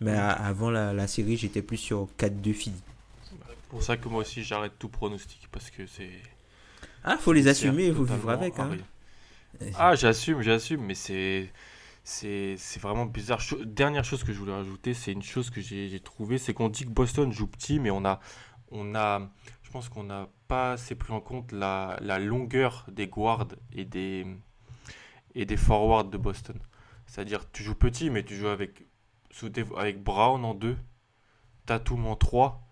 [0.00, 2.80] Mais à- avant la, la série, j'étais plus sur 4-2 Philly.
[3.24, 6.10] C'est pour ça que moi aussi j'arrête tout pronostic parce que c'est.
[7.04, 8.58] Ah, faut les assumer, il faut vivre avec.
[8.58, 8.76] Hein.
[9.76, 11.50] Ah, j'assume, j'assume, mais c'est.
[12.04, 13.40] C'est vraiment bizarre.
[13.64, 16.68] Dernière chose que je voulais rajouter, c'est une chose que j'ai j'ai trouvé, c'est qu'on
[16.68, 18.18] dit que Boston joue petit, mais on a,
[18.72, 19.30] on a,
[19.62, 24.26] je pense qu'on n'a pas assez pris en compte la, longueur des guards et des,
[25.34, 26.58] et des forwards de Boston.
[27.06, 28.84] C'est-à-dire, tu joues petit, mais tu joues avec,
[29.78, 30.76] avec Brown en 2,
[31.64, 32.68] Tatum en 3,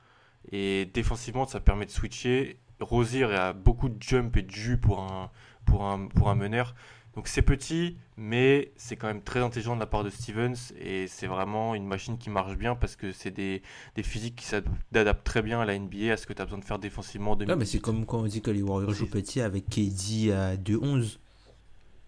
[0.53, 2.61] et défensivement, ça permet de switcher.
[2.81, 5.31] Rosier a beaucoup de jump et de jus pour un,
[5.65, 6.75] pour un, pour un meneur.
[7.17, 11.09] Donc c'est petit, mais c'est quand même très intelligent de la part de Stevens et
[11.09, 13.63] c'est vraiment une machine qui marche bien parce que c'est des,
[13.97, 16.61] des physiques qui s'adaptent très bien à la NBA, à ce que tu as besoin
[16.61, 17.37] de faire défensivement.
[17.37, 20.57] Ouais, mais c'est comme quand on dit que les Warriors jouent petit avec KD à
[20.57, 21.19] 2-11.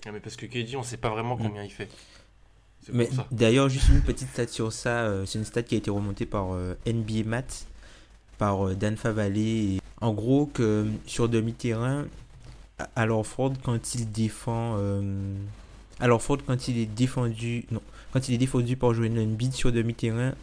[0.06, 1.42] Ah, mais parce que KD, on sait pas vraiment Mm.
[1.42, 1.88] combien il fait.
[2.92, 5.02] Mais d'ailleurs, juste une petite stat sur ça.
[5.04, 7.66] euh, c'est une stat qui a été remontée par euh, NBA Math,
[8.38, 9.36] par euh, Dan Favale.
[9.38, 12.06] Et en gros, que sur demi-terrain,
[12.96, 14.76] alors Ford, quand il défend.
[14.78, 15.34] euh,
[16.00, 17.64] alors Ford, quand il est défendu.
[17.70, 17.82] Non,
[18.12, 20.34] quand il est défendu par Joel Embiid sur demi-terrain,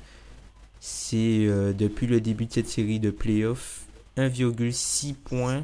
[0.80, 3.82] c'est euh, depuis le début de cette série de playoffs
[4.18, 5.64] 1,6 points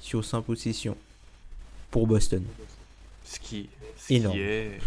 [0.00, 0.96] sur 100 possessions
[1.90, 2.44] pour Boston.
[3.24, 4.34] Ce qui, ce Énorme.
[4.36, 4.78] qui est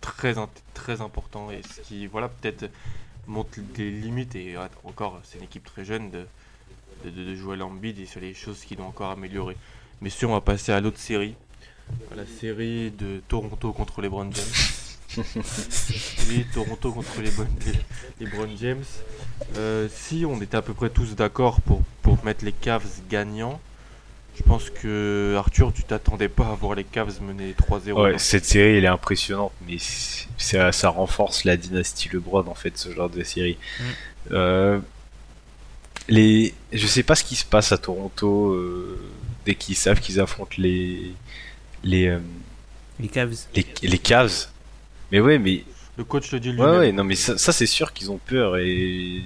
[0.00, 0.34] très,
[0.74, 2.68] très important et ce qui, voilà, peut-être
[3.26, 4.34] montre des limites.
[4.34, 6.26] Et encore, c'est une équipe très jeune de,
[7.04, 9.56] de, jouer à l'ambide et sur les choses qui doivent encore améliorer.
[10.00, 11.34] Mais si on va passer à l'autre série,
[12.12, 15.24] à la série de Toronto contre les Brown James.
[16.28, 17.72] oui, Toronto contre les, Bon- les,
[18.26, 18.84] les Brown James.
[19.56, 23.60] Euh, si on était à peu près tous d'accord pour, pour mettre les Cavs gagnants,
[24.36, 27.92] je pense que Arthur, tu t'attendais pas à voir les Cavs mener 3-0.
[27.92, 32.54] Ouais, cette série elle est impressionnante, mais c'est- ça, ça renforce la dynastie LeBron en
[32.54, 33.56] fait, ce genre de série.
[33.80, 33.84] Mm.
[34.32, 34.78] Euh,
[36.08, 38.98] les, je sais pas ce qui se passe à Toronto euh,
[39.44, 41.12] dès qu'ils savent qu'ils affrontent les
[41.84, 42.20] les, euh,
[42.98, 43.36] Les Cavs.
[43.54, 44.48] les les Cavs.
[45.12, 45.64] Mais ouais, mais
[45.96, 46.78] Le coach le dit ouais, lui-même.
[46.78, 49.22] ouais, non, mais ça, ça, c'est sûr qu'ils ont peur et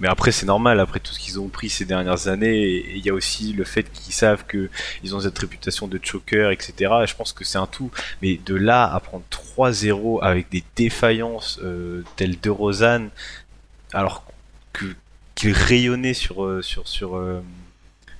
[0.00, 3.04] mais après c'est normal après tout ce qu'ils ont pris ces dernières années et il
[3.04, 4.70] y a aussi le fait qu'ils savent que
[5.04, 6.72] ils ont cette réputation de choker etc.
[7.02, 7.90] Et je pense que c'est un tout.
[8.22, 13.10] Mais de là à prendre 3-0 avec des défaillances euh, telles de Rosanne,
[13.92, 14.24] alors
[14.72, 14.86] que
[15.40, 17.42] qu'il rayonnait sur euh, sur sur euh,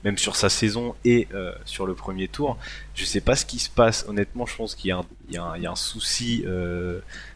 [0.04, 2.56] même sur sa saison et euh, sur le premier tour,
[2.94, 4.06] je sais pas ce qui se passe.
[4.08, 6.44] Honnêtement, je pense qu'il y a un, il y y a un souci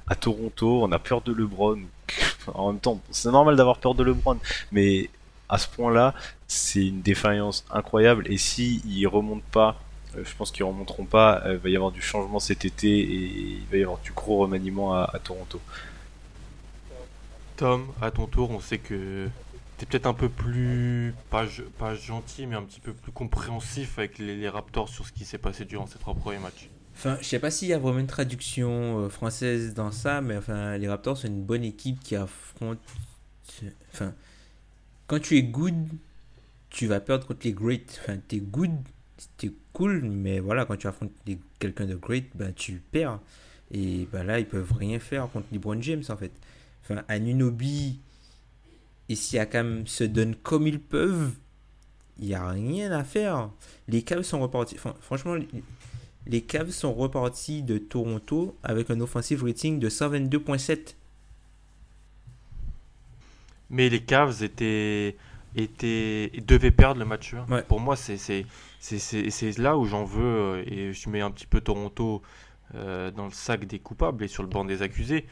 [0.06, 0.82] à Toronto.
[0.82, 1.82] On a peur de LeBron.
[2.54, 4.38] en même temps, c'est normal d'avoir peur de LeBron,
[4.72, 5.10] mais
[5.50, 6.14] à ce point-là,
[6.48, 8.24] c'est une défaillance incroyable.
[8.32, 9.78] Et si ils remontent pas,
[10.16, 11.42] je pense qu'ils remonteront pas.
[11.46, 14.38] il va y avoir du changement cet été et il va y avoir du gros
[14.38, 15.60] remaniement à Toronto.
[17.56, 19.28] Tom, à ton tour, on sait que
[19.76, 21.46] t'es peut-être un peu plus, pas,
[21.78, 25.38] pas gentil, mais un petit peu plus compréhensif avec les, Raptors sur ce qui s'est
[25.38, 26.68] passé durant ces trois premiers matchs.
[26.96, 30.36] Enfin, je sais pas s'il y a vraiment une traduction euh, française dans ça, mais
[30.36, 32.78] enfin, les Raptors sont une bonne équipe qui affronte.
[33.92, 34.14] Enfin,
[35.06, 35.88] quand tu es good,
[36.70, 38.00] tu vas perdre contre les great.
[38.02, 38.72] Enfin, t'es good,
[39.36, 41.12] t'es cool, mais voilà, quand tu affrontes
[41.58, 43.18] quelqu'un de great, ben tu perds.
[43.72, 46.32] Et ben là, ils peuvent rien faire contre les Brown James en fait.
[46.82, 47.98] Enfin, Anunobi
[49.08, 51.32] et Siakam se donnent comme ils peuvent.
[52.18, 53.50] Il n'y a rien à faire.
[53.88, 54.76] Les Cavs sont repartis.
[54.78, 55.36] Enfin, franchement,
[56.26, 60.94] les Cavs sont repartis de Toronto avec un offensive rating de 122.7.
[63.70, 65.16] Mais les Cavs étaient,
[65.56, 67.52] étaient, devaient perdre le match 1.
[67.52, 67.62] Ouais.
[67.62, 68.44] Pour moi, c'est
[69.58, 72.22] là où j'en veux euh, et je mets un petit peu Toronto
[72.74, 75.26] euh, dans le sac des coupables et sur le banc des accusés.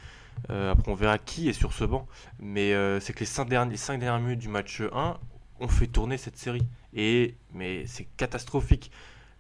[0.51, 2.07] Euh, après, on verra qui est sur ce banc.
[2.39, 5.19] Mais euh, c'est que les 5 derniers, dernières minutes du match 1
[5.61, 6.67] ont fait tourner cette série.
[6.95, 8.91] Et, mais c'est catastrophique.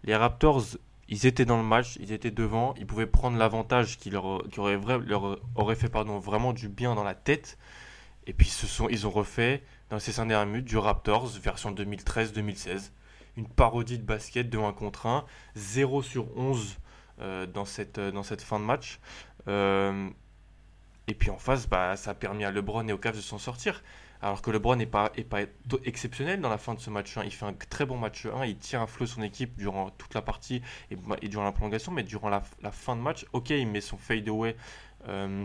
[0.04, 0.62] Les Raptors,
[1.08, 4.78] ils étaient dans le match, ils étaient devant, ils pouvaient prendre l'avantage qui leur, aurait,
[4.78, 7.58] leur aurait fait pardon, vraiment du bien dans la tête.
[8.26, 11.72] Et puis ce sont, ils ont refait dans ces 5 dernières minutes du Raptors version
[11.72, 12.90] 2013-2016.
[13.36, 15.24] Une parodie de basket de 1 contre 1,
[15.56, 16.76] 0 sur 11
[17.20, 18.00] euh, dans, cette,
[18.42, 19.00] fin de match.
[21.12, 23.36] Et puis en face, bah, ça a permis à LeBron et aux Cavs de s'en
[23.36, 23.82] sortir.
[24.22, 25.42] Alors que LeBron n'est pas, est pas
[25.84, 27.24] exceptionnel dans la fin de ce match 1.
[27.24, 28.46] Il fait un très bon match 1.
[28.46, 31.92] Il tient à flot son équipe durant toute la partie et, et durant la prolongation.
[31.92, 34.56] Mais durant la, la, fin de match, ok, il met son fade away
[35.06, 35.44] euh,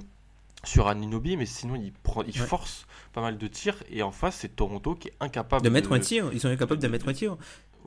[0.63, 1.36] sur Aninobi.
[1.36, 2.47] Mais sinon, il, prend, il ouais.
[2.47, 3.84] force pas mal de tirs.
[3.89, 6.30] Et en face, c'est Toronto qui est incapable de mettre de, un tir.
[6.32, 7.36] Ils sont incapables de, de mettre un tir.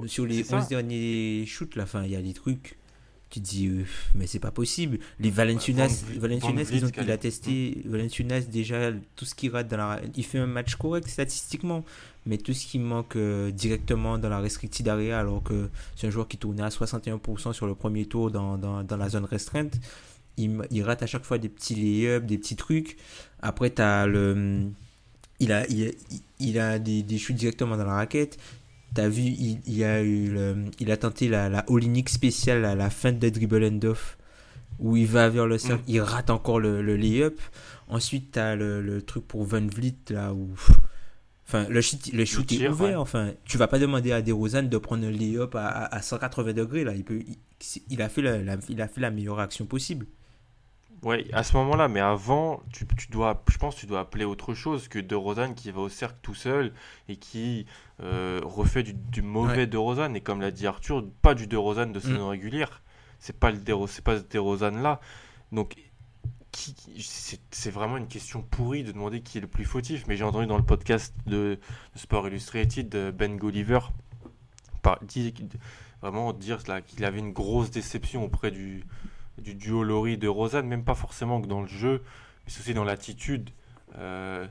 [0.05, 2.77] Sur les 11 derniers shoots, là, fin, il y a des trucs
[3.31, 4.99] tu te dis euh, mais c'est pas possible.
[5.21, 9.69] Les Valenciunas ouais, Valenciunas ils ont, il a testé Valenciunas déjà tout ce qui rate
[9.69, 11.85] dans la il fait un match correct statistiquement.
[12.27, 16.11] Mais tout ce qui manque euh, directement dans la restricted area alors que c'est un
[16.11, 19.81] joueur qui tournait à 61% sur le premier tour dans, dans, dans la zone restreinte
[20.37, 22.99] il, il, rate à chaque fois des petits lay-ups des petits trucs.
[23.41, 24.67] Après tu as le
[25.39, 25.95] il a, il,
[26.39, 28.39] il a des, des shoots directement dans la raquette
[28.95, 32.75] T'as vu, il, il, a eu le, il a tenté la, la all spéciale à
[32.75, 34.19] la fin de dribble and off
[34.81, 35.95] où il va vers le cercle, mm.
[35.95, 37.39] il rate encore le, le lay-up.
[37.89, 40.51] Ensuite, t'as le, le truc pour Van Vliet là où.
[41.47, 42.91] Enfin, le shoot, le shoot est ouvert.
[42.91, 42.95] Ouais.
[42.95, 46.53] Enfin, tu vas pas demander à DeRozan de prendre le lay-up à, à, à, 180
[46.53, 46.95] degrés là.
[46.95, 47.37] Il, peut, il,
[47.91, 50.07] il a fait la, la, il a fait la meilleure action possible.
[51.03, 54.25] Ouais, à ce moment-là, mais avant, tu, tu, dois, je pense que tu dois appeler
[54.25, 56.75] autre chose que De Rosanne qui va au cercle tout seul
[57.09, 57.65] et qui
[58.03, 59.67] euh, refait du, du mauvais ouais.
[59.67, 60.15] De Rosanne.
[60.15, 62.31] Et comme l'a dit Arthur, pas du De Rosanne de saison mm.
[62.31, 62.83] régulière.
[63.19, 65.01] C'est pas, le c'est pas ce De Rosanne là.
[65.53, 65.77] Donc,
[66.53, 70.07] c'est vraiment une question pourrie de demander qui est le plus fautif.
[70.07, 71.59] Mais j'ai entendu dans le podcast de,
[71.95, 73.39] de Sport Illustrated de Ben
[74.83, 75.35] par, dit,
[76.03, 78.85] vraiment dire qu'il avait une grosse déception auprès du
[79.41, 82.03] du duo Laurie de Rosanne, même pas forcément que dans le jeu,
[82.47, 83.51] mais aussi dans l'attitude.
[83.99, 84.47] Euh,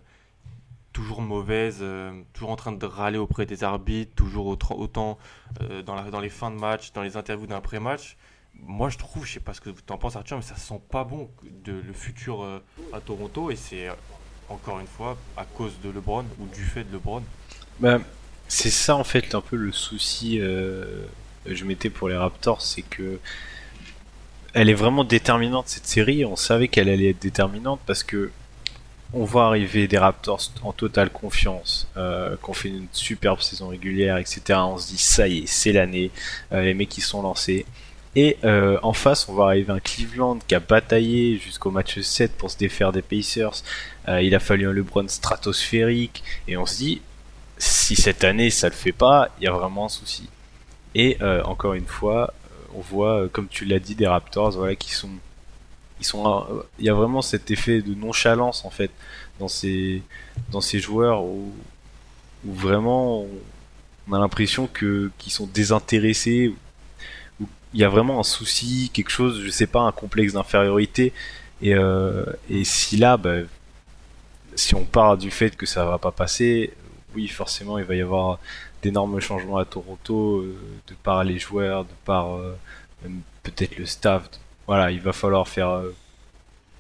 [0.91, 5.17] toujours mauvaise, euh, toujours en train de râler auprès des arbitres, toujours autant,
[5.61, 8.17] euh, dans, les fins de match, dans les interviews d'après-match.
[8.55, 10.81] Moi, je trouve, je sais pas ce que tu en penses, Arthur, mais ça sent
[10.89, 11.29] pas bon
[11.65, 12.43] le futur
[12.91, 13.87] à Toronto, et c'est
[14.49, 17.23] encore une fois à cause de LeBron ou du fait de LeBron.
[17.79, 18.01] Ben,
[18.49, 20.41] c'est ça en fait un peu le souci
[21.45, 23.19] je mettais pour les Raptors, c'est que
[24.53, 26.25] elle est vraiment déterminante cette série.
[26.25, 28.31] On savait qu'elle allait être déterminante parce que
[29.13, 34.17] on voit arriver des Raptors en totale confiance, euh, qu'on fait une superbe saison régulière,
[34.17, 34.59] etc.
[34.61, 36.11] On se dit ça y est, c'est l'année,
[36.51, 37.65] euh, les mecs qui sont lancés.
[38.15, 42.37] Et euh, en face, on va arriver un Cleveland qui a bataillé jusqu'au match 7
[42.37, 43.63] pour se défaire des Pacers.
[44.07, 46.23] Il a fallu un LeBron stratosphérique.
[46.47, 47.01] Et on se dit,
[47.59, 50.27] si cette année ça le fait pas, il y a vraiment un souci.
[50.95, 52.33] Et encore une fois,
[52.75, 55.09] on voit, comme tu l'as dit, des Raptors, voilà, qui sont,
[55.99, 56.45] ils sont,
[56.79, 58.91] il y a vraiment cet effet de nonchalance en fait
[59.39, 60.01] dans ces,
[60.51, 61.53] dans ces joueurs où,
[62.45, 63.25] où vraiment
[64.07, 66.53] on a l'impression que qu'ils sont désintéressés,
[67.39, 71.13] où il y a vraiment un souci, quelque chose, je sais pas, un complexe d'infériorité.
[71.61, 73.39] Et, euh, et si là, bah,
[74.55, 76.73] si on part du fait que ça va pas passer,
[77.15, 78.39] oui, forcément, il va y avoir
[78.81, 82.57] d'énormes changements à Toronto, euh, de par les joueurs, de par euh,
[83.43, 84.29] peut-être le staff.
[84.67, 85.95] Voilà, il va falloir faire euh,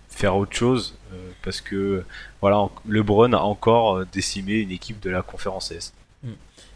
[0.09, 0.95] faire autre chose
[1.43, 2.03] parce que
[2.41, 5.93] voilà, LeBron a encore décimé une équipe de la conférence Est.
[6.23, 6.29] Mm.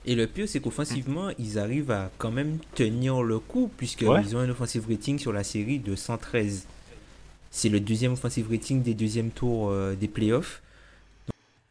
[0.05, 4.35] Et le pire, c'est qu'offensivement, ils arrivent à quand même tenir le coup, puisqu'ils ouais.
[4.35, 6.67] ont un offensive rating sur la série de 113.
[7.51, 10.61] C'est le deuxième offensive rating des deuxièmes tours euh, des playoffs.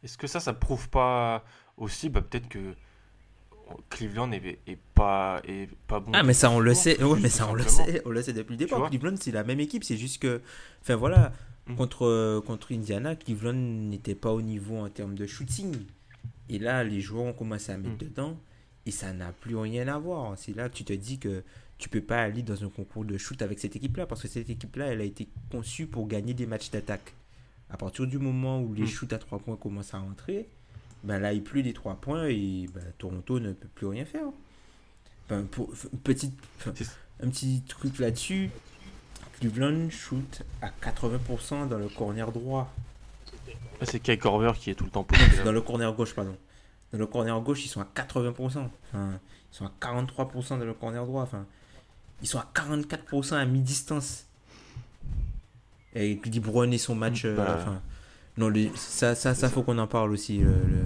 [0.03, 1.43] Est-ce que ça, ça prouve pas
[1.77, 2.59] aussi bah, peut-être que
[3.89, 6.11] Cleveland est, est, pas, est pas bon.
[6.13, 7.01] Ah, mais ça, on le sait.
[7.03, 8.01] Ouais, mais ça, on le sait.
[8.05, 8.89] On le sait depuis le départ.
[8.89, 9.83] Cleveland, c'est la même équipe.
[9.83, 10.41] C'est juste que.
[10.81, 11.31] Enfin, voilà.
[11.65, 11.75] Mmh.
[11.75, 15.73] Contre, contre Indiana, Cleveland n'était pas au niveau en termes de shooting.
[16.49, 18.09] Et là, les joueurs ont commencé à mettre mmh.
[18.09, 18.37] dedans.
[18.85, 20.33] Et ça n'a plus rien à voir.
[20.37, 21.43] C'est là que tu te dis que
[21.77, 24.05] tu peux pas aller dans un concours de shoot avec cette équipe-là.
[24.05, 27.13] Parce que cette équipe-là, elle a été conçue pour gagner des matchs d'attaque.
[27.69, 28.87] À partir du moment où les mmh.
[28.87, 30.49] shoots à trois points commencent à rentrer
[31.03, 34.27] ben là, il pleut des 3 points et ben, Toronto ne peut plus rien faire.
[35.29, 35.69] Ben, pour,
[36.03, 36.33] petite,
[37.21, 38.49] un petit truc là-dessus,
[39.39, 42.73] Cleveland shoot à 80% dans le corner droit.
[43.81, 45.05] C'est Kai Corver qui est tout le temps
[45.43, 46.37] Dans le corner gauche, pardon.
[46.93, 48.33] Dans le corner gauche, ils sont à 80%.
[48.39, 49.19] Enfin,
[49.51, 51.23] ils sont à 43% dans le corner droit.
[51.23, 51.45] Enfin,
[52.21, 54.27] ils sont à 44% à mi-distance.
[55.95, 57.25] Et LeBron et son match.
[57.25, 57.81] Euh, bah, enfin,
[58.37, 60.39] non, le, ça, ça, ça, faut qu'on en parle aussi.
[60.39, 60.85] Le, le...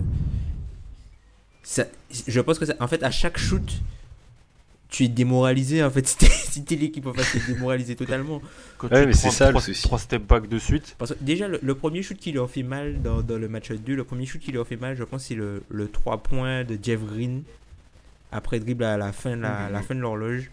[1.63, 1.85] Ça,
[2.27, 3.81] je pense que, ça, en fait, à chaque shoot,
[4.89, 6.29] tu es démoralisé en fait si t'es
[6.65, 8.41] t'es l'équipe en face, tu es démoralisé totalement.
[8.77, 9.81] Quand Ouais, tu mais c'est prends ça, le trois, souci.
[9.83, 12.63] trois step back de suite, Parce que déjà, le, le premier shoot qui leur fait
[12.63, 15.25] mal dans, dans le match 2, le premier shoot qui leur fait mal, je pense,
[15.25, 17.43] c'est le, le 3 points de Jeff Green
[18.31, 20.49] après dribble à la fin, la, la fin de l'horloge.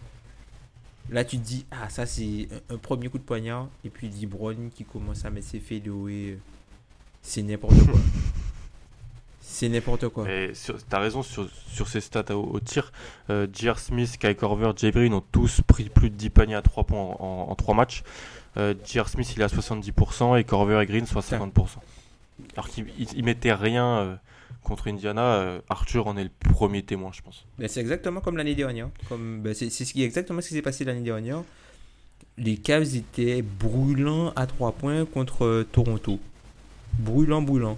[1.11, 3.69] Là, tu te dis, ah, ça, c'est un, un premier coup de poignard.
[3.85, 6.37] Et puis, LeBron qui commence à mettre ses fadeaways.
[7.27, 7.99] C'est n'importe quoi.
[9.41, 10.25] c'est n'importe quoi.
[10.25, 12.91] Mais sur- t'as raison sur, sur ces stats au, au tir.
[13.29, 13.79] Euh, J.R.
[13.79, 16.99] Smith, Kai Corver, Jay Green ont tous pris plus de 10 paniers à 3 points
[17.19, 18.03] en, en, 3 matchs.
[18.57, 19.09] Euh, J.R.
[19.09, 21.51] Smith il est à 70% et Corver et Green 60%.
[22.55, 24.15] Alors qu'ils ils- ils mettaient rien euh,
[24.63, 25.21] contre Indiana.
[25.35, 27.45] euh, Arthur en est le premier témoin, je pense.
[27.57, 28.89] Ben, c'est exactement comme l'année dernière.
[29.09, 31.41] Comme, ben, c'est, c'est ce qui, exactement ce qui s'est passé l'année dernière.
[32.37, 36.19] Les Cavs étaient brûlants à 3 points contre Toronto.
[36.99, 37.77] Brûlant, brûlant.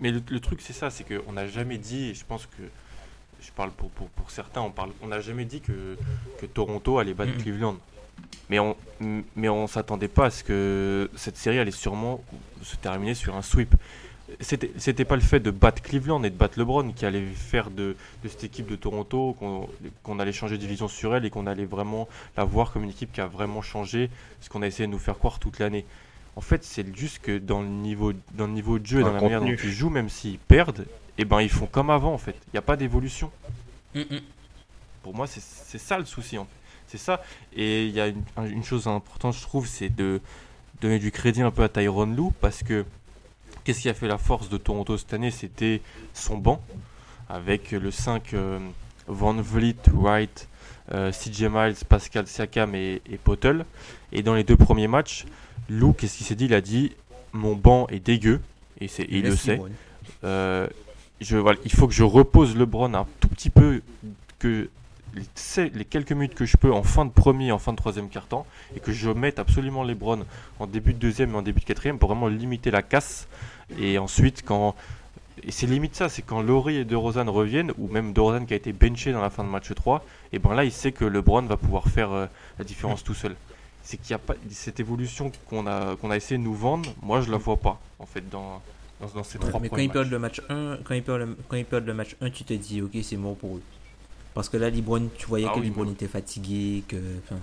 [0.00, 2.62] Mais le, le truc, c'est ça, c'est qu'on n'a jamais dit, et je pense que
[3.40, 5.96] je parle pour, pour, pour certains, on parle, on n'a jamais dit que,
[6.40, 7.42] que Toronto allait battre Mhm.
[7.42, 7.76] Cleveland.
[8.50, 8.76] Mais on
[9.34, 12.22] mais on s'attendait pas à ce que cette série allait sûrement
[12.62, 13.74] se terminer sur un sweep.
[14.40, 17.70] C'était c'était pas le fait de battre Cleveland et de battre LeBron qui allait faire
[17.70, 19.68] de, de cette équipe de Toronto qu'on
[20.02, 22.90] qu'on allait changer de division sur elle et qu'on allait vraiment la voir comme une
[22.90, 25.84] équipe qui a vraiment changé ce qu'on a essayé de nous faire croire toute l'année.
[26.36, 29.08] En fait, c'est juste que dans le niveau, dans le niveau de jeu et Dans
[29.08, 30.84] dans la manière dont ils jouent, même s'ils perdent,
[31.16, 32.34] et ben ils font comme avant en fait.
[32.48, 33.30] Il n'y a pas d'évolution.
[35.02, 36.50] Pour moi, c'est ça le souci en fait.
[36.86, 37.22] C'est ça.
[37.54, 40.20] Et il y a une, un- une chose importante, je trouve, c'est de
[40.80, 42.84] donner du crédit un peu à Tyron Lou parce que
[43.64, 45.30] qu'est-ce qui a fait la force de Toronto cette année?
[45.30, 45.82] C'était
[46.14, 46.60] son banc
[47.28, 48.58] avec le 5 euh,
[49.06, 50.48] Van Vliet, Wright,
[50.92, 53.64] euh, CJ Miles, Pascal Siakam et, et Potel.
[54.12, 55.24] Et dans les deux premiers matchs,
[55.68, 56.46] Lou, qu'est-ce qu'il s'est dit?
[56.46, 56.92] Il a dit
[57.32, 58.40] Mon banc est dégueu.
[58.80, 59.56] Et, c'est- il le sait.
[60.24, 60.66] Euh,
[61.20, 63.82] je, voilà, il faut que je repose LeBron un tout petit peu,
[64.38, 64.68] que
[65.14, 68.08] les, les quelques minutes que je peux en fin de premier, en fin de troisième
[68.08, 68.46] quart-temps,
[68.76, 70.24] et que je mette absolument LeBron
[70.58, 73.28] en début de deuxième et en début de quatrième pour vraiment limiter la casse.
[73.78, 74.74] Et ensuite, quand.
[75.42, 78.56] Et c'est limite ça, c'est quand Laurie et DeRozan reviennent, ou même DeRozan qui a
[78.56, 81.42] été benché dans la fin de match 3, et ben là il sait que LeBron
[81.42, 82.26] va pouvoir faire euh,
[82.58, 83.34] la différence tout seul.
[83.86, 86.92] C'est qu'il n'y a pas cette évolution qu'on a, qu'on a essayé de nous vendre,
[87.02, 88.62] moi je la vois pas en fait dans,
[89.00, 90.40] dans, dans ces trois Mais quand ils perdent matchs.
[90.40, 92.54] le match 1, quand ils perdent le, quand ils perdent le match 1, tu te
[92.54, 93.62] dis ok c'est mort pour eux.
[94.32, 97.36] Parce que là LeBron, tu voyais Ah que oui, LeBron mais- était fatigué, que enfin,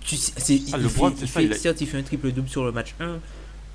[0.00, 2.02] tu Ah, il LeBron, fait- c'est il ça, fait- il a- certes il fait un
[2.02, 3.18] triple double sur le match 1,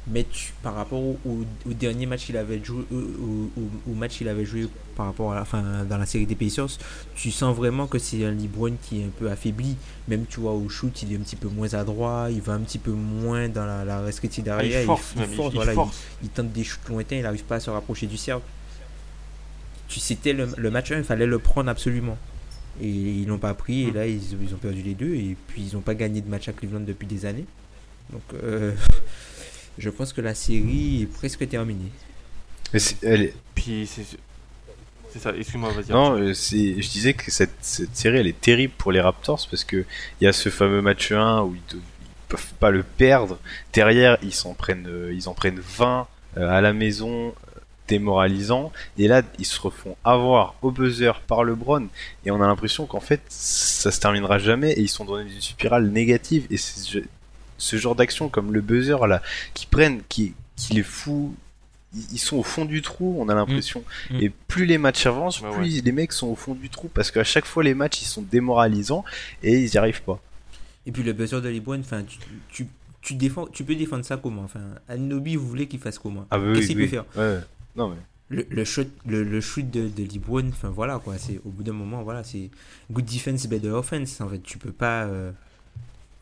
[0.08, 4.28] mais tu, par rapport au, au- au dernier match qu'il avait joué, au, match qu'il
[4.28, 6.68] avait joué par rapport à la fin dans la série des Pacers,
[7.16, 9.76] tu sens vraiment que c'est un LeBron qui est un peu affaibli.
[10.08, 12.60] Même tu vois au shoot, il est un petit peu moins adroit, il va un
[12.62, 14.82] petit peu moins dans la, la restrictive Ah, derrière.
[14.82, 16.00] il force il, il voilà, il- force.
[16.24, 18.44] il tente des shoots lointains, il n'arrive pas à se rapprocher du cercle.
[19.88, 22.18] Tu c'était le, le match 1, il fallait le prendre absolument.
[22.82, 25.68] Et ils l'ont pas pris, et là ils, ils ont perdu les deux, et puis
[25.70, 27.46] ils n'ont pas gagné de match à Cleveland depuis des années.
[28.12, 28.74] Donc euh,
[29.80, 31.92] je pense que la série est presque terminée.
[32.74, 33.90] Mais c'est- elle est- Puis
[35.12, 35.92] c'est ça, excuse-moi, vas-y.
[35.92, 39.64] Non, euh, je disais que cette, cette série elle est terrible pour les Raptors parce
[39.64, 39.78] que
[40.22, 41.82] il y a ce fameux match 1 où ils, ils
[42.28, 43.40] peuvent pas le perdre.
[43.74, 46.08] Derrière, ils s'en prennent, euh, ils en prennent 20
[46.38, 47.34] euh, à la maison,
[47.88, 48.72] démoralisant.
[49.00, 51.88] Et là, ils se refont avoir au buzzer par LeBron
[52.24, 55.42] et on a l'impression qu'en fait, ça se terminera jamais et ils sont dans une
[55.42, 56.46] spirale négative.
[56.52, 57.02] Et c'est
[57.60, 59.22] ce, genre d'action comme le buzzer là,
[59.54, 61.32] qui prennent, qui, qui les fout.
[62.12, 63.84] Ils sont au fond du trou, on a l'impression.
[64.12, 64.20] Mm.
[64.22, 67.24] Et plus les matchs avancent, plus les mecs sont au fond du trou parce qu'à
[67.24, 69.04] chaque fois les matchs ils sont démoralisants
[69.42, 70.20] et ils y arrivent pas.
[70.86, 72.18] Et puis le buzzer de enfin, tu,
[72.50, 72.68] tu,
[73.02, 74.44] tu, défends, tu peux défendre ça comment?
[74.44, 76.26] Enfin, Anunoby, vous voulez qu'il fasse comment?
[76.30, 76.84] Ah bah Qu'est-ce oui, qu'il oui.
[76.84, 77.06] peut faire?
[77.16, 77.40] Ouais.
[77.76, 77.98] Non mais
[78.30, 80.08] le, le shoot, le, le shoot de, de
[80.50, 82.50] enfin voilà quoi, c'est au bout d'un moment, voilà, c'est
[82.92, 84.22] good defense, better offense.
[84.22, 85.06] En fait, tu peux pas.
[85.06, 85.32] euh,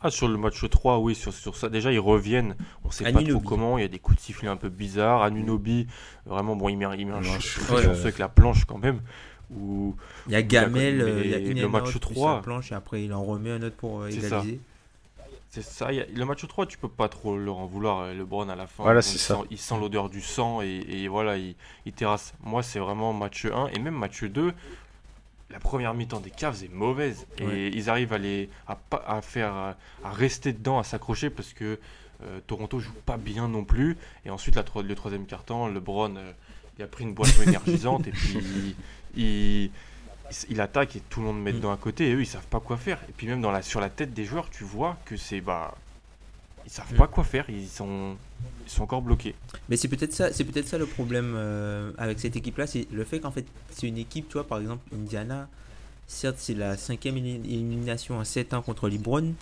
[0.00, 1.68] Ah, sur le match 3, oui, sur, sur ça.
[1.68, 2.54] Déjà, ils reviennent.
[2.84, 3.78] On sait pas trop comment.
[3.78, 5.22] Il y a des coups de sifflet un peu bizarres.
[5.22, 5.86] Anunobi,
[6.24, 7.82] vraiment, bon, il met, il met un Ouais, chut je- très ouais.
[7.84, 9.00] chanceux avec la planche quand même.
[9.56, 9.96] Ou
[10.26, 12.14] Il y a Gamel, euh, il y a une le and match out, plus 3.
[12.14, 14.26] sur la planche et après il en remet un autre pour euh, C'est ça.
[14.40, 14.60] égaliser.
[15.48, 15.90] c'est ça.
[15.90, 18.00] il y a- le match 3, tu peux pas trop leur en vouloir.
[18.00, 18.82] euh, LeBron à la fin.
[18.82, 19.34] Voilà, il sent.
[19.50, 21.54] Il l'odeur du sang et, et voilà, il,
[21.86, 22.34] il terrasse.
[22.44, 24.52] Moi, c'est vraiment match 1 et même match 2.
[25.50, 27.70] La première mi-temps des Cavs est mauvaise et Ouais.
[27.72, 31.78] ils arrivent à, les, à, faire à rester dedans, à s'accrocher parce que
[32.22, 33.96] euh, Toronto joue pas bien non plus.
[34.26, 36.32] Et ensuite, la, le troisième quart-temps, LeBron euh,
[36.78, 38.38] il a pris une boisson énergisante et puis
[39.16, 39.70] il, il,
[40.50, 42.60] il attaque et tout le monde met dedans à côté et eux ils savent pas
[42.60, 43.00] quoi faire.
[43.08, 45.74] Et puis même dans la, sur la tête des joueurs, tu vois que c'est bah
[46.68, 46.96] ils savent Mm.
[46.96, 48.14] pas quoi faire, ils sont,
[48.66, 49.34] ils sont encore bloqués.
[49.68, 53.04] Mais c'est peut-être ça, c'est peut-être ça le problème euh, avec cette équipe-là, c'est le
[53.04, 55.48] fait qu'en fait c'est une équipe, tu vois, par exemple Indiana,
[56.06, 59.32] certes c'est la cinquième éli- élimination en 7 ans contre LeBron,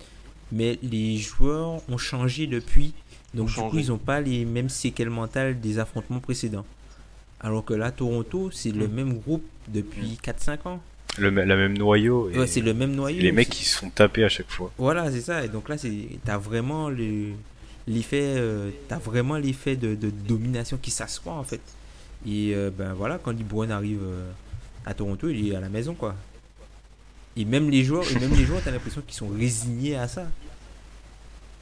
[0.52, 2.94] mais les joueurs ont changé depuis,
[3.34, 6.64] donc du coup ils n'ont pas les mêmes séquelles mentales des affrontements précédents.
[7.40, 8.92] Alors que là, Toronto, c'est le Mm.
[8.92, 10.80] même groupe depuis 4-5 ans.
[11.18, 12.30] Le, la même noyau.
[12.30, 13.20] Et, Ouais, c'est le même noyau.
[13.20, 14.70] les mecs qui se font taper à chaque fois.
[14.78, 15.44] Voilà, c'est ça.
[15.44, 15.92] Et donc là, c'est
[16.24, 17.32] t'as vraiment le-
[17.88, 21.60] l'effet, euh, t'as vraiment l'effet de, de domination qui s'assoit en fait.
[22.26, 24.30] Et euh, ben voilà, quand LeBron arrive euh,
[24.84, 26.14] à Toronto, il est à la maison quoi.
[27.36, 30.26] Et même les joueurs, et même les joueurs, t'as l'impression qu'ils sont résignés à ça.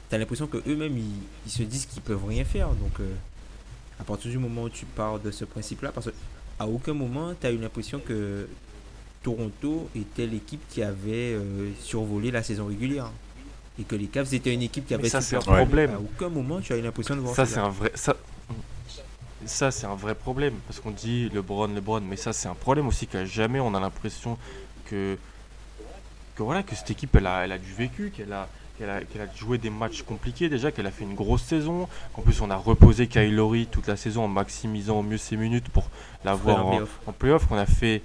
[0.09, 1.03] T'as l'impression que eux-mêmes, ils,
[1.47, 2.69] ils se disent qu'ils peuvent rien faire.
[2.69, 3.11] Donc, euh,
[3.99, 6.11] à partir du moment où tu pars de ce principe-là, parce que
[6.59, 8.47] à aucun moment, t'as eu l'impression que
[9.25, 13.09] Toronto était l'équipe qui avait euh, survolé la saison régulière.
[13.79, 15.95] Et que les Cavs étaient une équipe qui avait ça, c'est un problème.
[15.95, 17.91] À aucun moment, tu as eu l'impression de voir Ça, c'est un vrai.
[17.95, 18.15] Ça,
[19.45, 20.53] ça c'est un vrai problème.
[20.67, 23.79] Parce qu'on dit LeBron, LeBron, mais ça, c'est un problème aussi qu'à jamais on a
[23.79, 24.37] l'impression
[24.85, 25.17] que.
[26.35, 29.01] Que voilà, que cette équipe, elle a, elle a du vécu, qu'elle a, qu'elle a,
[29.01, 31.87] qu'elle a joué des matchs compliqués déjà, qu'elle a fait une grosse saison.
[32.13, 35.37] Qu'en plus, on a reposé Kyle Lowry toute la saison en maximisant au mieux ses
[35.37, 35.89] minutes pour
[36.23, 36.99] l'avoir en, playoff.
[37.07, 37.47] en playoff.
[37.47, 38.03] Qu'on a fait.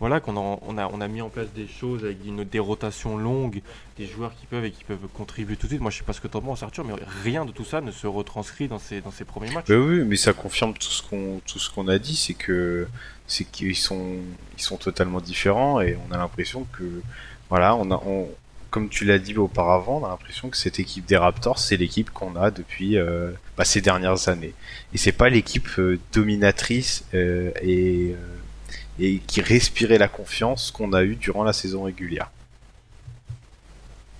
[0.00, 2.58] Voilà, qu'on a, on a, on a mis en place des choses avec une, des
[2.60, 3.62] rotations longues,
[3.96, 5.80] des joueurs qui peuvent et qui peuvent contribuer tout de suite.
[5.80, 6.94] Moi, je sais pas ce que t'en penses, Arthur, mais
[7.24, 9.68] rien de tout ça ne se retranscrit dans ces, dans ces premiers matchs.
[9.70, 12.86] Oui, mais ça confirme tout ce qu'on tout ce qu'on a dit, c'est que
[13.26, 14.18] c'est qu'ils sont
[14.56, 17.02] ils sont totalement différents et on a l'impression que
[17.48, 18.28] voilà, on a on,
[18.70, 22.10] comme tu l'as dit auparavant, on a l'impression que cette équipe des Raptors, c'est l'équipe
[22.10, 24.54] qu'on a depuis euh, bah, ces dernières années.
[24.92, 28.14] Et c'est pas l'équipe euh, dominatrice euh, et
[28.98, 32.30] et qui respirait la confiance qu'on a eue durant la saison régulière.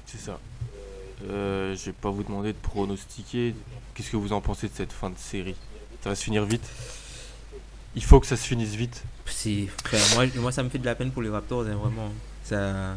[0.07, 0.38] C'est ça.
[1.28, 3.55] Euh, je vais pas vous demander de pronostiquer.
[3.94, 5.57] Qu'est-ce que vous en pensez de cette fin de série?
[6.03, 6.68] Ça va se finir vite?
[7.96, 9.03] Il faut que ça se finisse vite.
[9.84, 12.12] Enfin, moi, moi, ça me fait de la peine pour les Raptors, hein, vraiment.
[12.44, 12.96] Ça,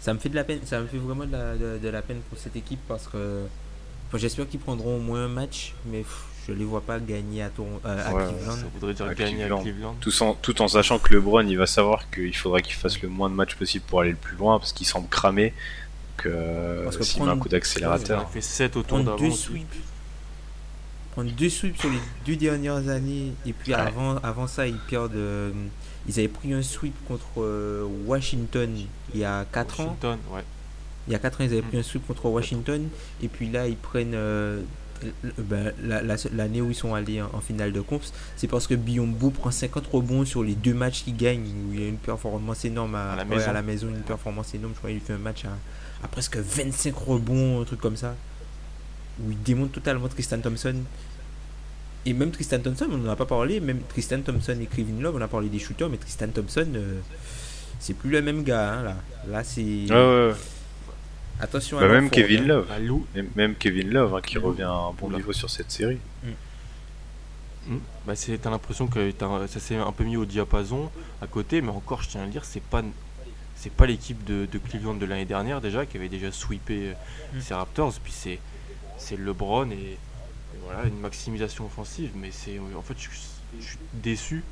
[0.00, 0.60] ça me fait de la peine.
[0.66, 3.44] Ça me fait vraiment de la, de, de la peine pour cette équipe parce que
[4.08, 7.42] enfin, j'espère qu'ils prendront au moins un match, mais pff, je les vois pas gagner
[7.42, 8.52] à, Toron- euh, à Ouais, Cleveland.
[8.56, 9.58] Ça voudrait dire À gagner Cleveland.
[9.60, 9.96] à Cleveland.
[10.00, 13.08] Tout en, tout en sachant que LeBron, il va savoir qu'il faudra qu'il fasse le
[13.08, 15.52] moins de matchs possible pour aller le plus loin parce qu'il semble cramé.
[16.18, 18.30] Donc, euh, Parce que s'il met un prendre- coup On a d'accélérateur.
[18.30, 19.28] fait 7 autour Prendre d'avant.
[19.30, 19.76] deux sweeps.
[21.12, 23.32] Prendre deux sweeps sur les deux dernières années.
[23.46, 23.78] Et puis Ouais.
[23.80, 25.14] avant, avant ça, ils perdent.
[25.14, 25.50] euh,
[26.08, 28.70] ils avaient pris un sweep contre euh, Washington
[29.14, 29.84] il y a 4 ans.
[30.00, 30.42] Washington, ouais.
[31.08, 31.68] Il y a 4 ans, ils avaient Mm.
[31.68, 32.88] pris un sweep contre Washington.
[33.22, 34.14] Et puis là, ils prennent.
[35.38, 38.66] Ben, la- la- L'année où ils sont allés en, en finale de comps, c'est parce
[38.66, 41.88] que Biombo prend 50 rebonds sur les deux matchs qu'il gagne, où il y a
[41.88, 43.48] une performance énorme à, À la ouais, maison.
[43.48, 44.72] à la maison, une performance énorme.
[44.74, 45.56] Je crois qu'il fait un match à,
[46.04, 48.14] à presque 25 rebonds, un truc comme ça,
[49.22, 50.74] où il démonte totalement Tristan Thompson.
[52.04, 55.14] Et même Tristan Thompson, on n'en a pas parlé, même Tristan Thompson et Kevin Love,
[55.16, 56.98] on a parlé des shooters, mais Tristan Thompson, euh,
[57.78, 58.96] c'est plus le même gars, hein, là.
[59.30, 59.60] Là, c'est.
[59.62, 60.34] Ouais, ouais, ouais.
[61.42, 62.46] Attention Bah, à même Kevin.
[62.46, 62.70] Love.
[62.70, 63.06] À Lou.
[63.16, 64.42] Et Même Kevin Love hein, qui Lou.
[64.46, 65.16] revient à un bon Oula.
[65.18, 65.98] niveau sur cette série.
[67.66, 67.78] Hmm.
[68.06, 70.90] Bah, c'est- t'as l'impression que t'as- ça s'est un peu mis au diapason
[71.20, 72.82] à côté, mais encore, je tiens à le dire, c'est pas,
[73.54, 77.40] c'est pas l'équipe de, de Cleveland de l'année dernière déjà qui avait déjà sweepé euh,
[77.40, 77.92] ces Raptors.
[78.02, 78.38] Puis c'est,
[78.98, 79.98] c'est LeBron et, et
[80.64, 83.08] voilà une maximisation offensive, mais c'est, en fait, je,
[83.60, 84.42] je suis déçu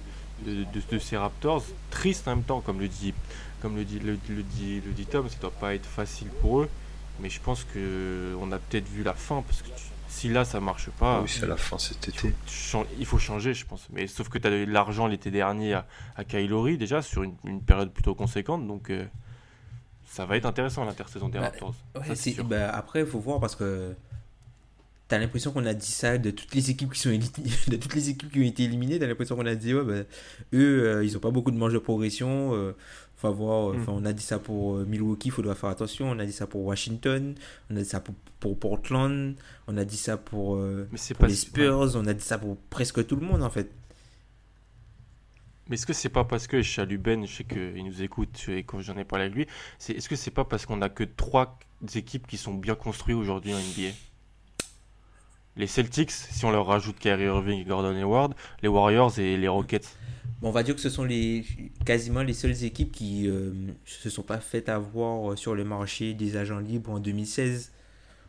[0.47, 3.13] de, de- de ces Raptors, triste en même temps, comme le dit,
[3.61, 6.61] comme le dit, le, le dit, le dit Tom, ça doit pas être facile pour
[6.61, 6.69] eux,
[7.21, 10.45] mais je pense que on a peut-être vu la fin parce que tu- si là
[10.45, 11.19] ça marche pas.
[11.19, 12.87] Ah oui, c'est la fin cet Il faut, été.
[12.99, 13.87] il faut changer, je pense.
[13.93, 15.87] Mais sauf que tu as de l'argent l'été dernier à,
[16.17, 18.67] à Kylori, déjà, sur une, une période plutôt conséquente.
[18.67, 19.07] Donc, euh,
[20.11, 21.75] ça va être intéressant l'intersaison des Bah, Raptors.
[21.95, 23.95] Ouais, Ça, bah, après, il faut voir parce que
[25.11, 27.11] t'as l'impression qu'on a dit ça de toutes les équipes qui sont
[27.69, 28.99] de toutes les équipes qui ont été éliminées.
[28.99, 30.09] T'as l'impression qu'on a dit ouais, bah,
[30.55, 32.55] eux, euh, ils ont pas beaucoup de marge de progression.
[32.55, 32.73] euh,
[33.17, 33.85] faut euh, Mm.
[33.89, 36.09] on a dit ça pour euh, Milwaukee, il faudra faire attention.
[36.11, 37.35] On a dit ça pour Washington,
[37.71, 39.35] on a dit ça pour, pour Portland,
[39.67, 41.27] on a dit ça pour, Mais c'est pour pas.
[41.27, 43.69] les Spurs, on a dit ça pour presque tout le monde en fait.
[45.69, 48.63] Mais est-ce que c'est pas parce que et Chaluben, je sais qu'il nous écoute et
[48.63, 49.47] quand j'en ai parlé avec lui,
[49.79, 51.59] c'est est-ce que c'est pas parce qu'on a que trois
[51.95, 53.91] équipes qui sont bien construites aujourd'hui en NBA
[55.57, 59.49] Les Celtics, si on leur rajoute Kyrie Irving et Gordon Hayward, les Warriors et les
[59.49, 59.97] Rockets.
[60.41, 61.45] Bon, on va dire que ce sont les,
[61.85, 63.53] quasiment les seules équipes qui euh,
[63.85, 67.73] se sont pas faites avoir sur le marché des agents libres en 2016.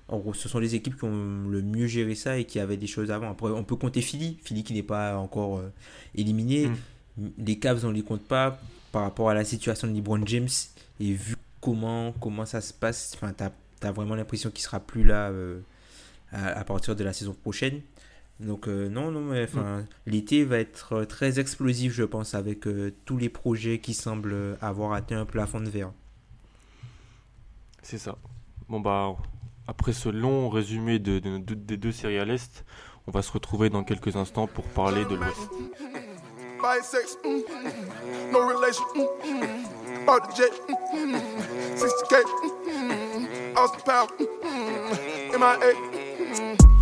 [0.08, 2.76] En gros, ce sont les équipes qui ont le mieux géré ça et qui avaient
[2.76, 3.32] des choses avant.
[3.32, 5.72] Après, on peut compter Philly, Philly qui n'est pas encore euh,
[6.16, 6.68] éliminé.
[6.68, 7.28] Mm.
[7.38, 8.60] Les Cavs, on les compte pas
[8.92, 10.50] par rapport à la situation de LeBron James
[11.00, 13.52] et vu comment, comment ça se passe, t'as
[13.84, 15.60] as vraiment l'impression qu'il sera plus là euh,
[16.32, 17.82] à, partir de la saison prochaine.
[18.40, 22.68] Donc non, non, mais enfin, l'été va être très explosif, je pense, avec
[23.06, 25.92] tous les projets qui semblent avoir atteint un plafond de verre.
[27.84, 28.18] C'est ça.
[28.68, 29.16] Bon bah,
[29.68, 32.66] après ce long résumé de, des deux séries à l'Est,
[33.08, 35.50] on va se retrouver dans quelques instants pour parler de l'Ouest.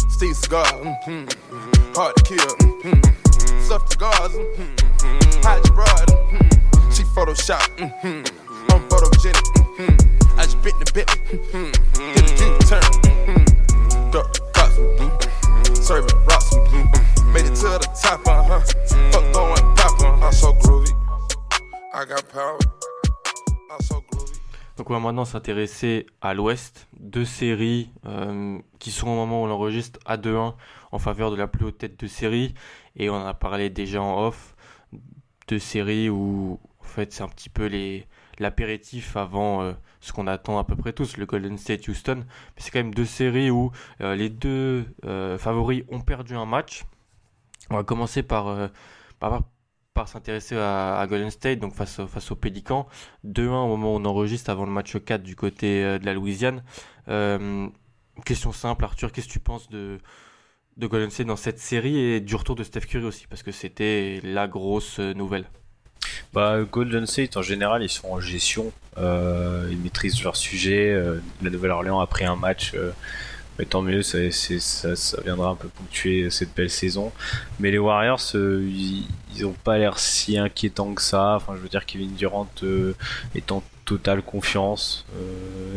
[0.09, 1.25] Steve cigar, mm-hmm.
[1.25, 1.93] mm-hmm.
[1.95, 2.89] Hard to kill, mm-hmm.
[2.89, 3.63] mm-hmm.
[3.63, 5.41] stuff cigars, mm-hmm, mm-hmm.
[5.41, 6.91] hide your broad, mm-hmm.
[6.91, 8.23] she Photoshop, mm-hmm.
[8.71, 9.47] I'm photogenic,
[9.79, 10.39] mm-hmm.
[10.39, 11.71] I just bit the bit, mm-hmm.
[12.13, 14.11] get a U-turn, mm-hmm.
[14.53, 15.73] cops, mm-hmm.
[15.73, 17.33] serving rocks, mm-hmm.
[17.33, 19.11] made it to the top, uh-huh, mm-hmm.
[19.11, 20.01] fuck throwing pop.
[20.01, 20.25] Uh-huh.
[20.25, 20.91] I'm so groovy,
[21.93, 22.59] I got power,
[23.71, 24.18] I'm so groovy.
[24.79, 29.45] Donc on va maintenant s'intéresser à l'Ouest, deux séries euh, qui sont au moment où
[29.45, 30.53] on enregistre à 2-1
[30.93, 32.53] en faveur de la plus haute tête de série
[32.95, 34.55] et on a parlé déjà en off
[35.49, 38.07] de séries où en fait c'est un petit peu les
[38.37, 42.23] l'apéritif avant euh, ce qu'on attend à peu près tous, le Golden State Houston.
[42.25, 44.85] Mais c'est quand même deux séries où euh, les deux
[45.39, 46.85] favoris ont perdu un match.
[47.69, 48.69] On va commencer par,
[49.99, 52.87] par s'intéresser à, Golden State, donc face, face aux Pélicans.
[53.25, 56.63] 2-1 au moment où on enregistre avant le match 4 du côté de la Louisiane.
[58.25, 59.97] question simple, Arthur, qu'est-ce que tu penses de,
[60.77, 63.51] de Golden State dans cette série et du retour de Steph Curry aussi, parce que
[63.51, 65.45] c'était la grosse nouvelle
[66.33, 68.71] bah, Golden State, en général, ils sont en gestion.
[68.97, 70.91] Euh, ils maîtrisent leur sujet.
[70.91, 72.73] Euh, la Nouvelle-Orléans a pris un match.
[72.75, 72.91] Euh,
[73.59, 77.11] mais tant mieux, ça, ça, viendra un peu ponctuer cette belle saison.
[77.59, 79.05] Mais les Warriors, ils
[79.41, 81.35] n'ont pas l'air si inquiétants que ça.
[81.35, 82.49] Enfin, je veux dire, Kevin Durant
[83.35, 85.05] est en totale confiance.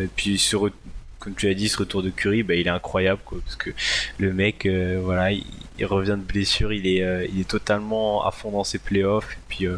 [0.01, 0.71] et puis, sur,
[1.19, 3.71] comme tu as dit, ce retour de Curry, bah, il est incroyable, quoi, parce que
[4.19, 4.69] le mec,
[5.03, 8.79] voilà, il, revient de blessure, il est, euh, il est totalement à fond dans ses
[8.79, 9.33] playoffs.
[9.33, 9.77] Et puis, euh,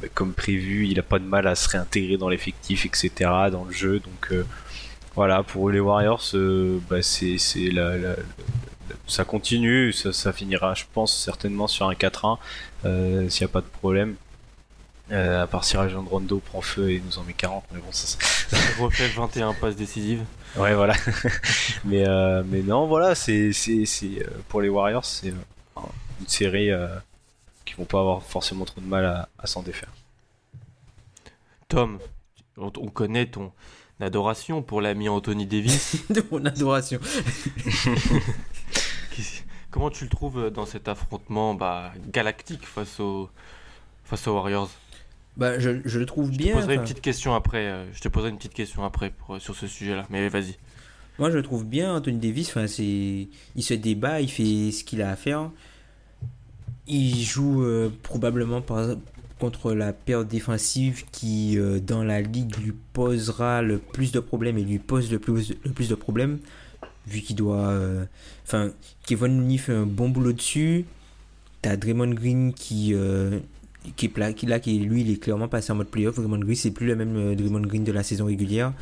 [0.00, 3.10] bah, comme prévu, il a pas de mal à se réintégrer dans l'effectif, etc.,
[3.50, 3.98] dans le jeu.
[3.98, 4.44] Donc, euh,
[5.18, 6.22] voilà, pour les Warriors,
[6.88, 7.38] bah, c'est,
[7.72, 8.14] la,
[9.06, 12.38] ça continue, ça, finira, je pense, certainement sur un 4-1,
[13.28, 14.14] s'il n'y a pas de problème.
[15.10, 18.06] à part si Rajon Rondo prend feu et nous en met 40, mais bon, ça,
[18.06, 18.56] ça...
[18.78, 20.24] refait 21 passes décisives.
[20.56, 20.94] Ouais, voilà.
[21.84, 25.80] mais, euh, mais non, voilà, c'est, euh, pour les Warriors, c'est euh,
[26.20, 26.70] une série
[27.64, 29.92] qui vont pas avoir forcément trop de mal à, s'en défaire.
[31.68, 31.98] Tom,
[32.56, 33.52] on, connaît ton
[34.00, 36.04] adoration pour l'ami Anthony Davis.
[36.10, 37.00] de mon adoration.
[39.70, 43.28] Comment tu le trouves dans cet affrontement bah, galactique face aux,
[44.04, 44.70] face aux Warriors?
[45.36, 46.48] Bah, je, je, le trouve bien.
[46.48, 47.66] Je te poserai une petite question après.
[47.66, 50.06] Euh, je te poserai une petite question après pour, sur ce sujet-là.
[50.10, 50.56] Mais vas-y.
[51.18, 52.48] Moi, je le trouve bien, Anthony Davis.
[52.48, 55.50] Enfin, c'est, il se débat, il fait ce qu'il a à faire.
[56.86, 58.96] Il joue euh, probablement par,
[59.38, 64.58] contre la paire défensive qui, euh, dans la ligue, lui posera le plus de problèmes
[64.58, 66.38] et lui pose le plus, le plus de problèmes,
[67.06, 67.72] vu qu'il doit.
[68.44, 68.72] Enfin,
[69.06, 70.84] Kevin Looney fait un bon boulot dessus.
[71.62, 72.94] T'as Draymond Green qui
[73.96, 76.70] qui est là qui lui il est clairement passé en mode playoff Draymond Green c'est
[76.70, 78.72] plus le même euh, Draymond Green de la saison régulière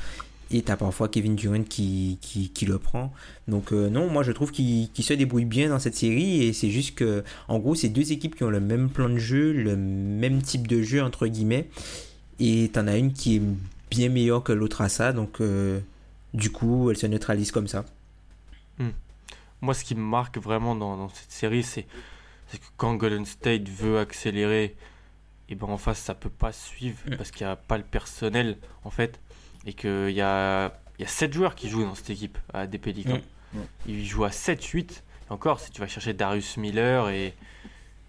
[0.50, 3.12] et t'as parfois Kevin Durant qui, qui, qui, le prend.
[3.48, 6.44] Donc euh, non moi je trouve qu'il se débrouille bien dans cette série.
[6.44, 9.18] Et c'est juste que en gros c'est deux équipes qui ont le même plan de
[9.18, 11.68] jeu le même type de jeu entre guillemets.
[12.38, 13.42] Et t'en as une qui est
[13.90, 15.12] bien meilleure que l'autre à ça.
[15.12, 15.80] Donc euh,
[16.32, 17.84] du coup elle se neutralise comme ça.
[18.78, 18.90] Hmm.
[19.62, 23.68] moi ce qui me marque vraiment dans, dans cette série c'est que quand Golden State
[23.70, 24.76] veut accélérer
[25.48, 27.16] et ben en face ça peut pas suivre mm.
[27.16, 29.18] parce qu'il n'y a pas le personnel en fait
[29.66, 32.78] et qu'il y a, y a 7 joueurs qui jouent dans cette équipe à des
[32.78, 33.20] Pélicans.
[33.52, 33.58] Mm.
[33.58, 33.62] Mm.
[33.88, 37.34] Ils jouent à 7-8 encore si tu vas chercher Darius Miller et,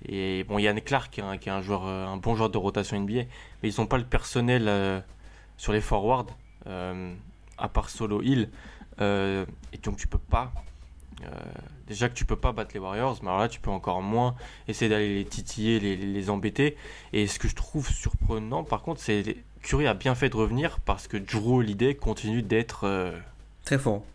[0.08, 3.24] et bon Yann Clark qui est, un, joueur, euh, un bon joueur de rotation NBA
[3.64, 5.00] mais ils n'ont pas le personnel euh,
[5.58, 6.28] sur les forwards
[6.68, 7.14] euh,
[7.58, 8.50] à part Solo Hill
[9.00, 10.52] et donc tu peux pas
[11.88, 14.36] déjà que tu peux pas battre les Warriors, mais alors là tu peux encore moins
[14.68, 16.76] essayer d'aller les titiller, les, les, embêter.
[17.14, 19.38] Et ce que je trouve surprenant par contre, c'est
[19.68, 23.12] Curry a bien fait de revenir parce que Drew Holiday continue d'être euh,
[23.66, 24.06] très fort.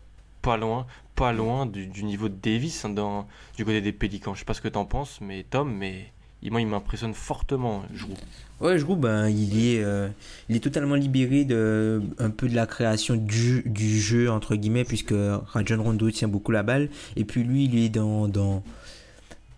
[0.41, 4.33] Pas loin, pas loin du, du niveau de Davis hein, dans, du côté des Pélicans.
[4.33, 6.11] Je sais pas ce que tu en penses, mais Tom, mais
[6.49, 8.15] moi il m'impressionne fortement, Drew.
[8.61, 10.09] Ouais, je trouve ben, il, est, euh,
[10.49, 14.85] il est totalement libéré de, un peu de la création du, du jeu, entre guillemets,
[14.85, 16.89] puisque Rajon Rondo tient beaucoup la balle.
[17.15, 18.63] Et puis lui, il est dans, dans,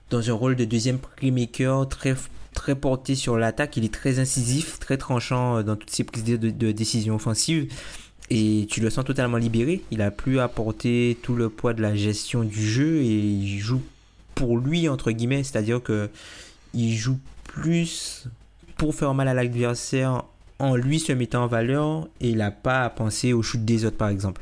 [0.09, 2.15] dans un rôle de deuxième playmaker très,
[2.55, 3.77] très porté sur l'attaque.
[3.77, 7.71] Il est très incisif, très tranchant euh, dans toutes ses prises de, de, décision offensive.
[8.31, 9.83] Et tu le sens totalement libéré.
[9.91, 13.59] Il a plus à porter tout le poids de la gestion du jeu et il
[13.59, 13.83] joue
[14.33, 15.43] pour lui, entre guillemets.
[15.43, 16.09] C'est-à-dire que
[16.73, 18.25] il joue plus
[18.77, 20.23] pour faire mal à l'adversaire
[20.57, 23.85] en lui se mettant en valeur et il n'a pas à penser au shoot des
[23.85, 24.41] autres, par exemple.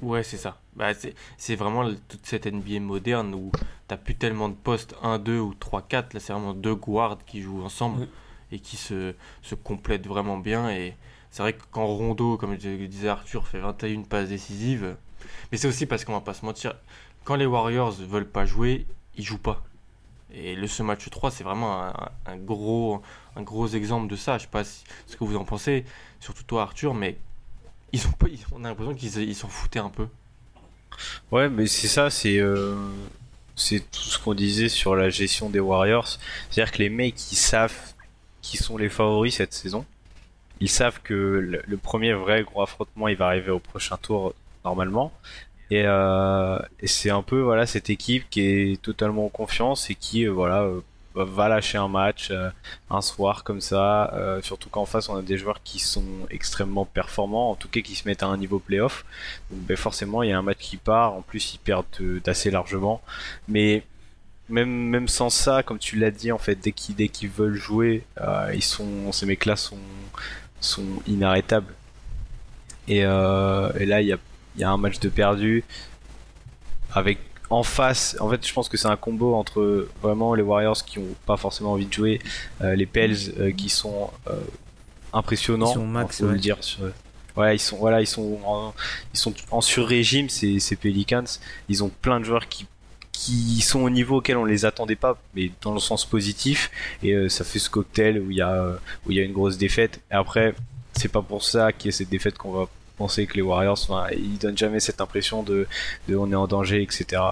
[0.00, 0.58] Ouais, c'est ça.
[0.76, 3.50] Bah, c'est- c'est vraiment le- toute cette NBA moderne où
[3.88, 6.12] t'as plus tellement de postes 1, 2 ou 3, 4.
[6.14, 8.08] Là, c'est vraiment deux guards qui jouent ensemble Oui.
[8.52, 10.68] et qui se, se complètent vraiment bien.
[10.70, 10.94] Et
[11.30, 14.96] c'est vrai que quand Rondo, comme je disais Arthur, fait 21 passes décisives,
[15.50, 16.74] mais c'est aussi parce qu'on va pas se mentir,
[17.24, 19.62] quand les Warriors veulent pas jouer, ils jouent pas.
[20.32, 21.94] Et le, ce match 3, c'est vraiment un,
[22.26, 23.00] un gros,
[23.36, 24.36] un gros exemple de ça.
[24.36, 25.84] Je sais pas si- ce que vous en pensez,
[26.20, 27.16] surtout toi Arthur, mais
[27.92, 30.08] ils ont pas, on a l'impression qu'ils ils s'en foutaient un peu.
[31.32, 32.74] Ouais, mais c'est ça, c'est euh,
[33.56, 36.08] c'est tout ce qu'on disait sur la gestion des Warriors.
[36.50, 37.94] C'est-à-dire que les mecs, ils savent
[38.42, 39.84] qui sont les favoris cette saison.
[40.60, 44.34] Ils savent que le, premier vrai gros affrontement, il va arriver au prochain tour
[44.64, 45.12] normalement.
[45.70, 49.96] Et, euh, et c'est un peu voilà cette équipe qui est totalement en confiance et
[49.96, 50.68] qui euh, voilà
[51.24, 52.50] va lâcher un match euh,
[52.90, 54.12] un soir comme ça.
[54.14, 57.80] euh, surtout qu'en face on a des joueurs qui sont extrêmement performants, en tout cas
[57.80, 59.04] qui se mettent à un niveau playoff.
[59.50, 61.14] Donc ben, forcément il y a un match qui part.
[61.14, 63.02] En plus ils perdent euh, d'assez largement.
[63.48, 63.84] Mais
[64.48, 67.54] même même sans ça, comme tu l'as dit en fait, dès qu'ils dès qu'ils veulent
[67.56, 68.04] jouer,
[68.54, 69.78] ils sont ces mecs-là sont
[70.60, 71.74] sont inarrêtables.
[72.88, 74.18] Et, là il y a
[74.58, 75.64] y a un match de perdu
[76.92, 77.18] avec
[77.50, 80.98] en face, en fait, je pense que c'est un combo entre vraiment les Warriors qui
[80.98, 82.20] ont pas forcément envie de jouer,
[82.62, 84.32] euh, les Pels euh, qui sont euh,
[85.12, 86.38] impressionnants, Ils sont max, le ouais.
[86.38, 86.56] dire.
[86.60, 86.80] Sur...
[87.36, 88.74] Ouais, ils sont voilà, ils sont en,
[89.12, 91.24] ils sont en sur-régime ces, ces Pelicans.
[91.68, 92.66] Ils ont plein de joueurs qui
[93.12, 96.70] qui sont au niveau auquel on les attendait pas, mais dans le sens positif.
[97.02, 98.76] Et euh, ça fait ce cocktail où il y a euh,
[99.06, 100.00] où il y a une grosse défaite.
[100.10, 100.54] Et après,
[100.92, 103.78] c'est pas pour ça qu'il y a cette défaite qu'on va penser que les Warriors,
[103.88, 105.66] enfin, ils donnent jamais cette impression de,
[106.08, 107.22] de on est en danger, etc.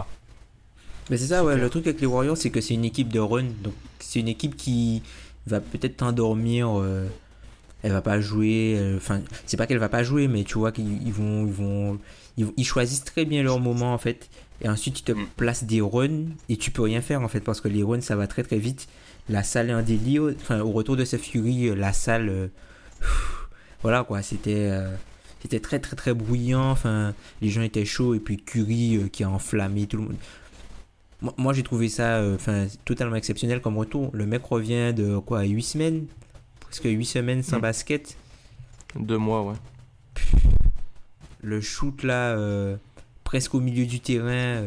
[1.11, 1.57] Mais c'est ça, ouais.
[1.57, 3.45] Le truc avec les Warriors, c'est que c'est une équipe de run.
[3.63, 5.03] Donc, c'est une équipe qui
[5.47, 6.69] va peut-être t'endormir.
[6.81, 7.07] euh,
[7.83, 8.77] elle va pas jouer.
[8.79, 11.53] euh, Enfin, c'est pas qu'elle va pas jouer, mais tu vois qu'ils ils vont, ils
[11.53, 11.99] vont,
[12.39, 14.31] ils, ils choisissent très bien leur moment en fait.
[14.63, 15.27] Et ensuite, ils te Mm.
[15.37, 18.17] placent des runs et tu peux rien faire en fait parce que les runs ça
[18.17, 18.89] va très très vite.
[19.29, 20.33] La salle est un délire.
[20.41, 22.47] Enfin, au retour de Fury, euh, la salle, euh,
[23.83, 24.71] voilà quoi, c'était.
[25.45, 29.23] C'était très très très bruyant, enfin les gens étaient chauds et puis Curry euh, qui
[29.25, 30.17] a enflammé tout le monde.
[31.39, 34.11] Moi, j'ai trouvé ça euh, enfin totalement exceptionnel comme retour.
[34.13, 36.07] Le mec revient de quoi 8 semaines?
[36.61, 37.63] Presque 8 semaines sans Mm.
[37.63, 38.17] basket.
[38.99, 39.55] Deux mois, ouais.
[41.43, 42.77] Le shoot là, euh,
[43.23, 44.63] presque au milieu du terrain.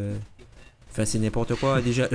[0.97, 1.79] Enfin, c'est n'importe quoi.
[1.83, 2.09] Déjà,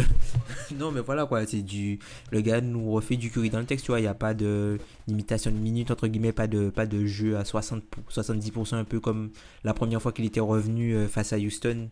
[0.77, 1.47] non, mais voilà quoi.
[1.47, 2.01] C'est du.
[2.33, 4.01] Le gars nous refait du curry dans le texte, tu vois.
[4.01, 7.37] Il n'y a pas de limitation de minutes, entre guillemets, pas de, pas de jeu
[7.37, 9.31] à 60, pour- 70%, un peu comme
[9.63, 11.91] la première fois qu'il était revenu euh, face à Houston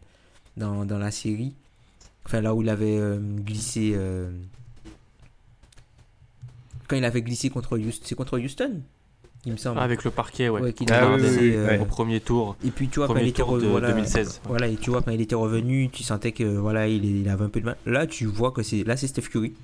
[0.56, 1.54] dans, dans la série.
[2.26, 3.92] Enfin, là où il avait euh, glissé.
[3.94, 4.28] euh,
[6.88, 8.02] Quand il avait glissé contre Houston.
[8.04, 8.80] C'est contre Houston?
[9.46, 9.78] Il me semble.
[9.78, 10.72] Ah, avec le parquet, ouais.
[10.74, 11.78] Qu'il Ah oui, euh, ouais.
[11.78, 12.56] Au premier tour.
[12.64, 14.42] Et puis tu vois, quand il était tour re- de voilà, 2016.
[14.44, 17.44] voilà, et tu vois, quand il était revenu, tu sentais que voilà, il, il avait
[17.44, 17.76] un peu de mal.
[17.86, 19.54] Là, tu vois que c'est là, c'est Steph Curry.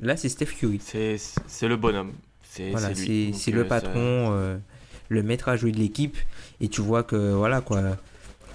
[0.00, 0.80] Là, c'est Steph Curry.
[0.82, 1.16] C'est
[1.46, 2.10] c'est le bonhomme.
[2.42, 4.58] C'est Voilà, le euh, patron, ça- euh,
[5.08, 6.16] le maître à jouer de l'équipe.
[6.60, 7.96] Et tu vois que voilà quoi,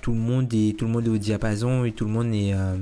[0.01, 2.53] tout le monde est tout le monde est au diapason et tout le monde est
[2.53, 2.75] euh,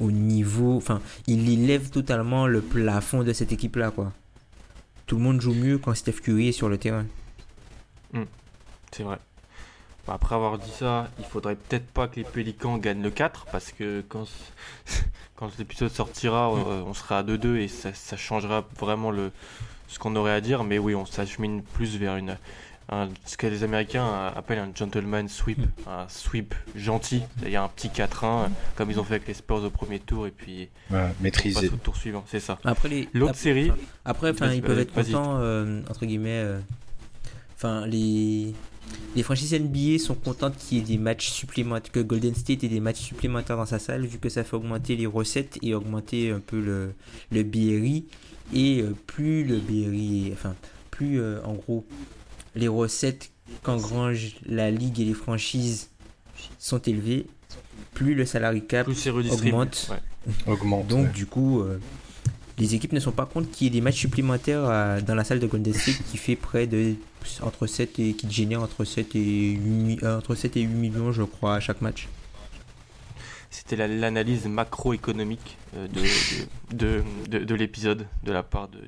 [0.00, 0.76] au niveau.
[0.76, 4.12] Enfin, il élève totalement le plafond de cette équipe là quoi.
[5.10, 7.04] Tout le monde joue mieux quand Steph Curry est sur le terrain.
[8.92, 9.18] C'est vrai.
[10.06, 13.46] Bah, après avoir dit ça, il faudrait peut-être pas que les Pélicans gagnent le 4
[13.50, 14.28] parce que quand,
[15.34, 19.32] quand l'épisode sortira, on, on sera à 2-2 et ça, ça changera vraiment le,
[19.88, 20.62] ce qu'on aurait à dire.
[20.62, 22.38] Mais oui, on s'achemine plus vers une,
[22.90, 27.88] un- ce que les Américains appellent un gentleman sweep, un sweep gentil, c'est-à-dire un petit
[27.88, 31.12] 4-1 comme ils ont fait avec les Spurs au premier tour et puis on passe
[31.20, 31.68] maîtrisé.
[31.68, 32.58] au tour suivant, c'est ça.
[32.64, 33.70] Après les L'autre série,
[34.04, 36.58] après enfin ils peuvent être contents euh, entre guillemets euh,
[37.56, 38.52] enfin les
[39.14, 42.68] les franchises NBA sont contentes qu'il y ait des matchs supplémentaires que Golden State ait
[42.68, 46.30] des matchs supplémentaires dans sa salle vu que ça fait augmenter les recettes et augmenter
[46.32, 46.92] un peu le
[47.30, 48.06] le BRI
[48.52, 50.56] et euh, plus le BRI enfin
[50.90, 51.86] plus euh, en gros
[52.54, 53.30] les recettes
[53.62, 55.90] qu'engrange la ligue et les franchises
[56.58, 57.26] sont élevées
[57.94, 58.86] plus le salary cap
[59.32, 59.90] augmente.
[59.90, 60.52] Ouais.
[60.52, 60.86] Augmente.
[60.86, 61.12] donc ouais.
[61.12, 61.78] du coup, euh,
[62.58, 65.40] les équipes ne sont pas contre qu'il y ait des matchs supplémentaires dans la salle
[65.40, 66.94] de Golden State qui fait près de
[67.42, 70.68] entre 7 et qui génère entre 7 et 8, mi- euh, entre 7 et 8
[70.68, 72.08] millions je crois à chaque match.
[73.50, 75.88] C'était l'analyse macroéconomique euh,
[76.72, 78.78] de, de, de, l'épisode de la part de,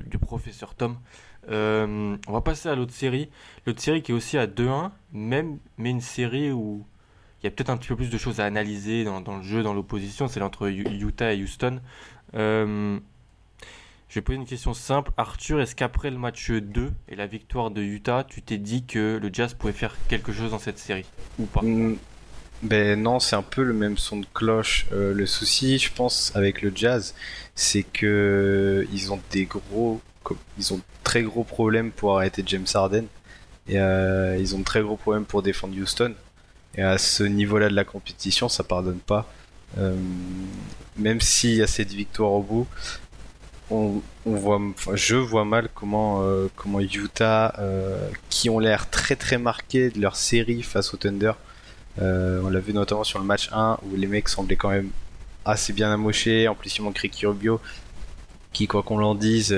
[0.00, 0.96] du professeur Tom.
[1.48, 3.28] Euh, on va passer à l'autre série.
[3.66, 6.84] L'autre série qui est aussi à 2-1, même, mais une série où
[7.42, 9.62] il y a peut-être un petit peu plus de choses à analyser dans, le jeu,
[9.62, 10.28] dans l'opposition.
[10.28, 11.80] C'est entre Utah et Houston.
[12.34, 12.98] Euh,
[14.10, 15.12] je vais poser une question simple.
[15.16, 19.18] Arthur, est-ce qu'après le match 2 et la victoire de Utah, tu t'es dit que
[19.22, 21.06] le Jazz pouvait faire quelque chose dans cette série
[21.38, 21.62] Ou pas?
[21.62, 21.96] Mm,
[22.62, 24.86] Ben non, c'est un peu le même son de cloche.
[24.92, 27.14] Euh, le souci, je pense, avec le Jazz,
[27.54, 30.00] c'est que ils ont des gros,
[30.58, 33.06] ils ont très gros problèmes pour arrêter James Harden.
[33.68, 36.14] Et euh, ils ont de très gros problèmes pour défendre Houston.
[36.76, 39.30] Et à ce niveau-là de la compétition, ça pardonne pas.
[39.78, 39.96] Euh,
[40.96, 42.66] même s'il y a cette victoire au bout,
[43.70, 44.60] on, voit,
[44.94, 47.54] je vois mal comment, euh, comment Utah,
[48.28, 51.32] qui ont l'air très très marqués de leur série face au Thunder,
[51.98, 54.90] on l'a vu notamment sur le match 1 où les mecs semblaient quand même
[55.44, 56.48] assez bien amochés.
[56.48, 57.60] En plus, il manque Ricky Rubio,
[58.52, 59.56] qui, quoi qu'on l'en dise,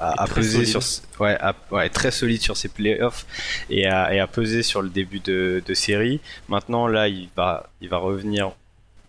[0.00, 0.80] a, pesé sur,
[1.20, 1.38] ouais,
[1.70, 3.26] ouais, très solide sur ses playoffs
[3.68, 6.20] et a, et a pesé sur le début de, de série.
[6.48, 8.52] Maintenant, là, il va, il va revenir.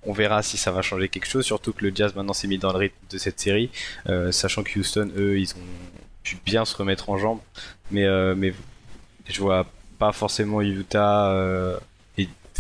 [0.04, 2.58] On verra si ça va changer quelque chose, surtout que le Jazz maintenant s'est mis
[2.58, 3.70] dans le rythme de cette série,
[4.10, 5.60] euh, sachant que Houston, eux, ils ont
[6.24, 7.40] pu bien se remettre en jambes,
[7.92, 8.54] mais, euh, mais
[9.30, 9.68] je vois
[10.00, 11.78] pas forcément Utah euh,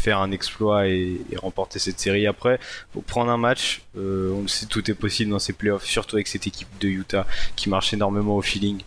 [0.02, 2.28] faire un exploit et, remporter cette série.
[2.28, 2.60] Après,
[2.91, 6.47] pour prendre un match, on sait tout est possible dans ces playoffs, surtout avec cette
[6.47, 7.26] équipe de Utah
[7.56, 8.82] qui marche énormément au feeling.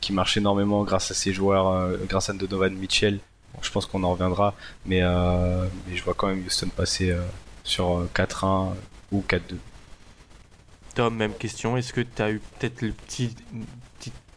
[0.00, 3.20] qui marche énormément grâce à ses joueurs, grâce à Donovan Mitchell,
[3.62, 7.22] je pense qu'on en reviendra, mais, euh, je vois quand même Houston passer euh,
[7.64, 8.74] sur 4-1
[9.12, 9.56] ou 4-2.
[10.94, 11.76] Tom, même question.
[11.76, 13.34] Est-ce que tu as eu peut-être le petit,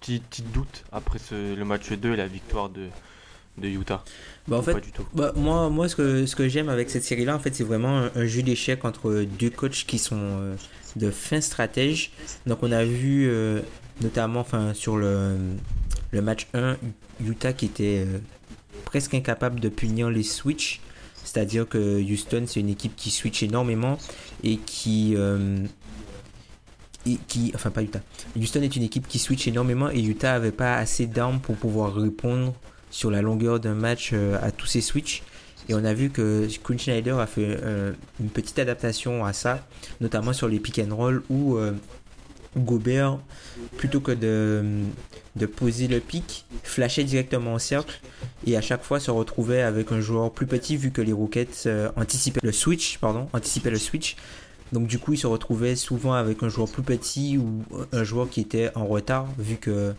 [0.02, 2.88] petit, doute après le match 2 et la victoire de,
[3.60, 4.04] de Utah
[4.48, 5.06] bah en fait, pas du tout.
[5.14, 8.10] Bah, moi, moi, ce que, ce que j'aime avec cette série-là, en fait, c'est vraiment
[8.16, 10.56] un, jeu d'échecs entre deux coachs qui sont euh,
[10.96, 12.12] de fins stratèges.
[12.48, 13.32] Donc, on a vu
[14.02, 15.38] notamment enfin, sur le,
[16.12, 16.78] le match 1,
[17.24, 18.08] Utah qui était
[18.86, 20.82] presque incapable de punir les switches.
[21.24, 23.98] C'est-à-dire que Houston, c'est une équipe qui switch énormément
[24.44, 25.14] et qui.
[25.16, 25.58] Euh,
[27.28, 28.02] qui enfin, pas Utah.
[28.36, 31.94] Houston est une équipe qui switch énormément et Utah avait pas assez d'armes pour pouvoir
[31.96, 32.54] répondre
[32.90, 35.24] sur la longueur d'un match euh, à tous ces switches.
[35.68, 39.68] Et on a vu que Quinn Schneider a fait euh, une petite adaptation à ça,
[40.02, 41.60] notamment sur les pick and roll où
[42.58, 43.20] Gobert,
[43.78, 48.02] plutôt que de, poser le pic, flashait directement au cercle
[48.46, 51.64] et à chaque fois se retrouvait avec un joueur plus petit vu que les Rockets
[51.68, 54.16] euh, anticipaient le switch, pardon, anticipaient le switch.
[54.72, 58.30] Donc du coup, il se retrouvait souvent avec un joueur plus petit ou un joueur
[58.30, 59.94] qui était en retard vu que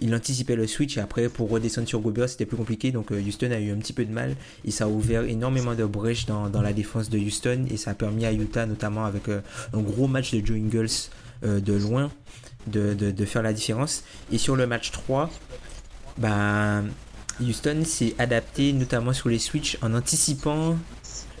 [0.00, 3.20] il anticipait le switch et après pour redescendre sur Gobert c'était plus compliqué donc euh,
[3.20, 6.26] Houston a eu un petit peu de mal et ça a ouvert énormément de brèches
[6.26, 9.40] dans, la défense de Houston et ça a permis à Utah notamment avec euh,
[9.72, 11.10] un gros match de Joe Ingles
[11.42, 12.10] de loin
[12.66, 15.30] de, faire la différence et sur le match 3
[16.18, 16.84] ben
[17.40, 20.76] Houston s'est adapté notamment sur les switches en anticipant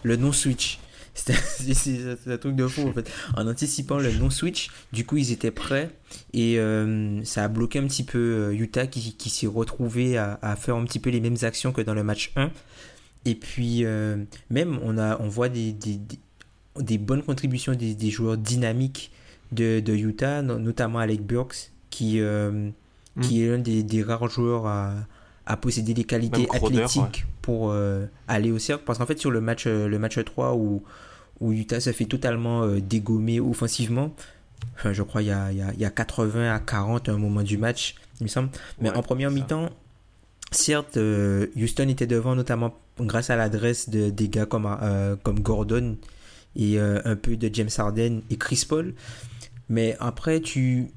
[0.02, 0.79] le non-switch.
[1.74, 3.10] C'est un truc de fou en fait.
[3.36, 5.90] En anticipant le non-switch, du coup ils étaient prêts
[6.32, 10.38] et euh, ça a bloqué un petit peu euh, Utah qui, qui s'est retrouvé à,
[10.42, 12.50] à, faire un petit peu les mêmes actions que dans le match 1.
[13.26, 14.16] Et puis euh,
[14.50, 16.00] même on, a, on voit des, des,
[16.78, 19.12] des bonnes contributions des, des, joueurs dynamiques
[19.52, 22.72] de, de Utah, notamment Alec Burks qui, mm.
[23.20, 24.94] qui est l'un des, rares joueurs à
[25.50, 28.84] à posséder des qualités athlétiques pour euh, aller au cercle.
[28.86, 30.84] Parce qu'en fait, sur le match, le match 3 où,
[31.40, 34.14] où Utah se fait totalement euh, dégommer offensivement,
[34.76, 37.58] enfin, je crois il y a, y a 80 à 40 à un moment du
[37.58, 38.50] match, il me semble.
[38.80, 39.70] Mais en première mi-temps,
[40.50, 40.98] certes,
[41.56, 44.68] Houston était devant, notamment grâce à l'adresse de, des gars comme,
[45.22, 45.96] comme Gordon
[46.56, 48.94] et un peu de James Harden et Chris Paul.
[49.70, 50.90] Mais après, tu,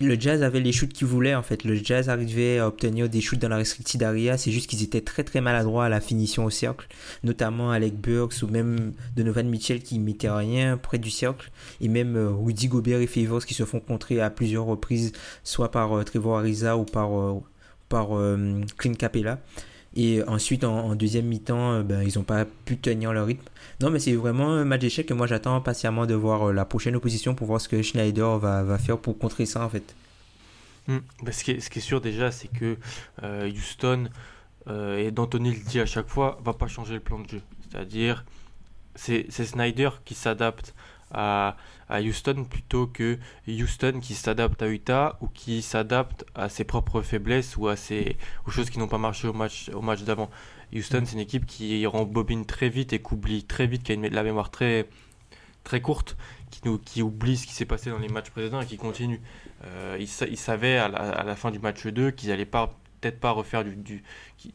[0.00, 1.64] le Jazz avait les shoots qu'ils voulaient en fait.
[1.64, 4.38] Le Jazz arrivait à obtenir des shoots dans la restricted area.
[4.38, 6.86] C'est juste qu'ils étaient très très maladroits à la finition au cercle,
[7.22, 12.16] notamment Alec Burks ou même Donovan Mitchell qui mettait rien près du cercle, et même
[12.16, 15.12] euh, Rudy Gobert et Favors qui se font contrer à plusieurs reprises,
[15.44, 17.40] soit par euh, Trevor Ariza ou par euh,
[17.88, 18.10] par
[18.78, 19.40] Clint Capella.
[19.96, 23.44] Et ensuite, en, deuxième mi-temps, ben, ils n'ont pas pu tenir leur rythme.
[23.80, 26.66] Non, mais c'est vraiment un match d'échec que moi j'attends patiemment de voir euh, la
[26.66, 29.94] prochaine opposition pour voir ce que Schneider va, faire pour contrer ça en fait.
[30.86, 30.98] Hmm.
[31.22, 32.76] Bah, ce, qui est, sûr déjà, c'est que
[33.22, 34.10] euh, Houston,
[34.68, 37.42] euh, et D'Antoni le dit à chaque fois, va pas changer le plan de jeu.
[37.70, 38.24] C'est-à-dire,
[38.96, 40.74] c'est Snyder qui s'adapte
[41.12, 41.56] à,
[41.90, 47.56] Houston plutôt que Houston qui s'adapte à Utah ou qui s'adapte à ses propres faiblesses
[47.56, 50.30] ou à ses, aux choses qui n'ont pas marché au match, au match d'avant.
[50.72, 53.94] Houston, c'est une équipe qui rembobine très vite et qui oublie très vite, qui a
[53.96, 54.86] une, la mémoire très,
[55.64, 56.16] très courte,
[56.84, 59.20] qui, oublie ce qui s'est passé dans les matchs précédents et qui continue.
[59.64, 63.18] Euh, ils, sa- ils savaient à la, fin du match 2 qu'ils n'allaient pas peut-être
[63.18, 64.02] pas refaire du, du,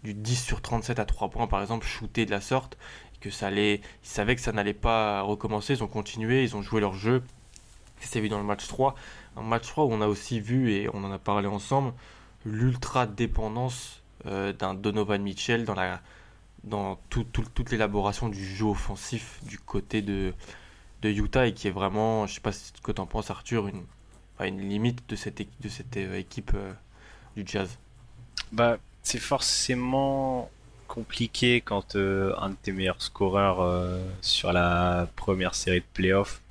[0.04, 2.78] du 10 sur 37 à 3 points par exemple, shooter de la sorte,
[3.20, 6.62] que ça allait, ils savaient que ça n'allait pas recommencer, ils ont continué, ils ont
[6.62, 7.24] joué leur jeu.
[8.00, 8.96] Ça s'est vu dans le match 3.
[9.38, 11.94] Un match 3 où on a aussi vu, et on en a parlé ensemble,
[12.46, 16.02] l'ultra dépendance euh, d'un Donovan Mitchell dans la
[16.64, 20.34] dans tout- tout- toute l'élaboration du jeu offensif du côté de,
[21.04, 23.68] de Utah et qui est vraiment, je sais pas ce que tu en penses Arthur,
[23.68, 23.84] une,
[24.40, 26.74] une limite de cette, de cette euh, équipe euh,
[27.38, 27.70] du Jazz.
[28.52, 30.50] Bah, c'est forcément
[30.88, 36.42] compliqué quand euh, un de tes meilleurs scoreurs euh, sur la première série de playoffs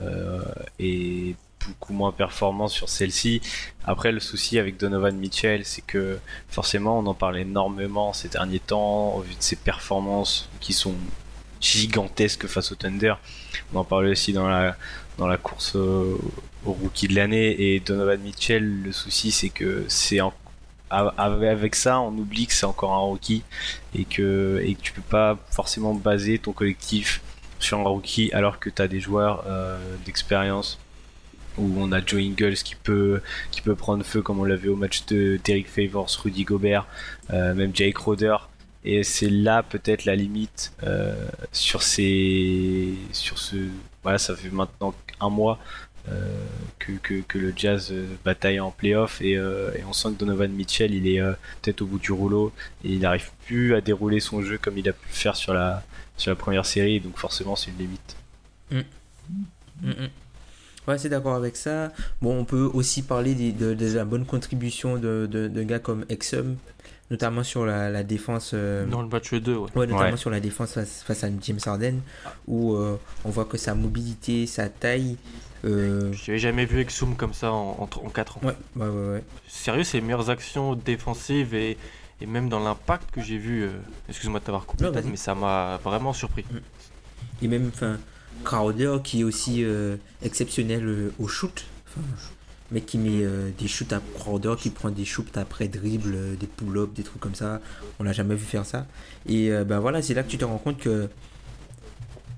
[0.00, 0.40] euh,
[0.78, 1.34] est
[1.66, 3.40] beaucoup moins performant sur celle-ci.
[3.84, 6.18] Après, le souci avec Donovan Mitchell, c'est que
[6.48, 10.94] forcément, on en parle énormément ces derniers temps au vu de ses performances qui sont
[11.60, 13.14] gigantesques face au Thunder.
[13.72, 14.76] On en parlait aussi dans la
[15.18, 16.20] dans la course au,
[16.66, 18.82] au rookie de l'année et Donovan Mitchell.
[18.82, 20.32] Le souci, c'est que c'est en a-
[20.90, 23.42] avec ça, on oublie que c'est encore un rookie
[23.94, 27.22] et que, et que tu peux pas forcément baser ton collectif
[27.58, 30.78] sur un rookie alors que tu as des joueurs euh, d'expérience
[31.58, 33.20] où on a Joe Ingles qui peut,
[33.78, 36.86] prendre feu comme on l'a vu au match de Derek Favors, Rudy Gobert,
[37.30, 38.36] euh, même Jake Roder.
[38.84, 41.14] Et c'est là peut-être la limite euh,
[41.50, 43.56] sur ces, sur ce,
[44.02, 45.58] voilà, ça fait maintenant un mois
[46.78, 50.18] que, que, que le Jazz euh, bataille en playoff et, euh, et on sent que
[50.20, 51.32] Donovan Mitchell il est euh,
[51.62, 52.52] peut-être au bout du rouleau
[52.84, 55.52] et il n'arrive plus à dérouler son jeu comme il a pu le faire sur
[55.54, 55.82] la,
[56.16, 58.16] sur la première série donc forcément c'est une limite.
[58.70, 58.80] Mm,
[59.82, 60.08] mm.
[60.88, 61.92] Ouais, c'est d'accord avec ça.
[62.22, 66.04] Bon, on peut aussi parler de, de la bonne contribution de, de, de gars comme
[66.08, 66.56] Exum,
[67.10, 68.52] notamment sur la, la défense.
[68.54, 69.68] euh, Dans le match 2, ouais.
[69.74, 70.16] Ouais, notamment Ouais.
[70.16, 71.98] sur la défense face, face à James Harden,
[72.46, 75.16] où euh, on voit que sa mobilité, sa taille.
[75.66, 78.40] Euh, J'avais jamais vu Exum comme ça en, en, 4 ans.
[78.44, 79.08] Ouais, ouais, ouais.
[79.14, 79.24] ouais.
[79.48, 81.76] Sérieux, c'est les meilleures actions défensives et,
[82.20, 83.62] et même dans l'impact que j'ai vu.
[83.64, 83.70] euh,
[84.08, 85.06] Excuse-moi de t'avoir coupé, Non, vas-y.
[85.06, 86.44] mais ça m'a vraiment surpris.
[87.42, 87.98] Et même, enfin,
[88.44, 91.64] Crowder qui est aussi euh, exceptionnel euh, au shoot.
[92.72, 93.24] Mec qui met
[93.58, 97.36] des shoots à Crowder, qui prend des shoots après dribble, des pull-ups, des trucs comme
[97.36, 97.60] ça.
[98.00, 98.86] On l'a jamais vu faire ça.
[99.28, 101.08] Et ben voilà, c'est là que tu te rends compte que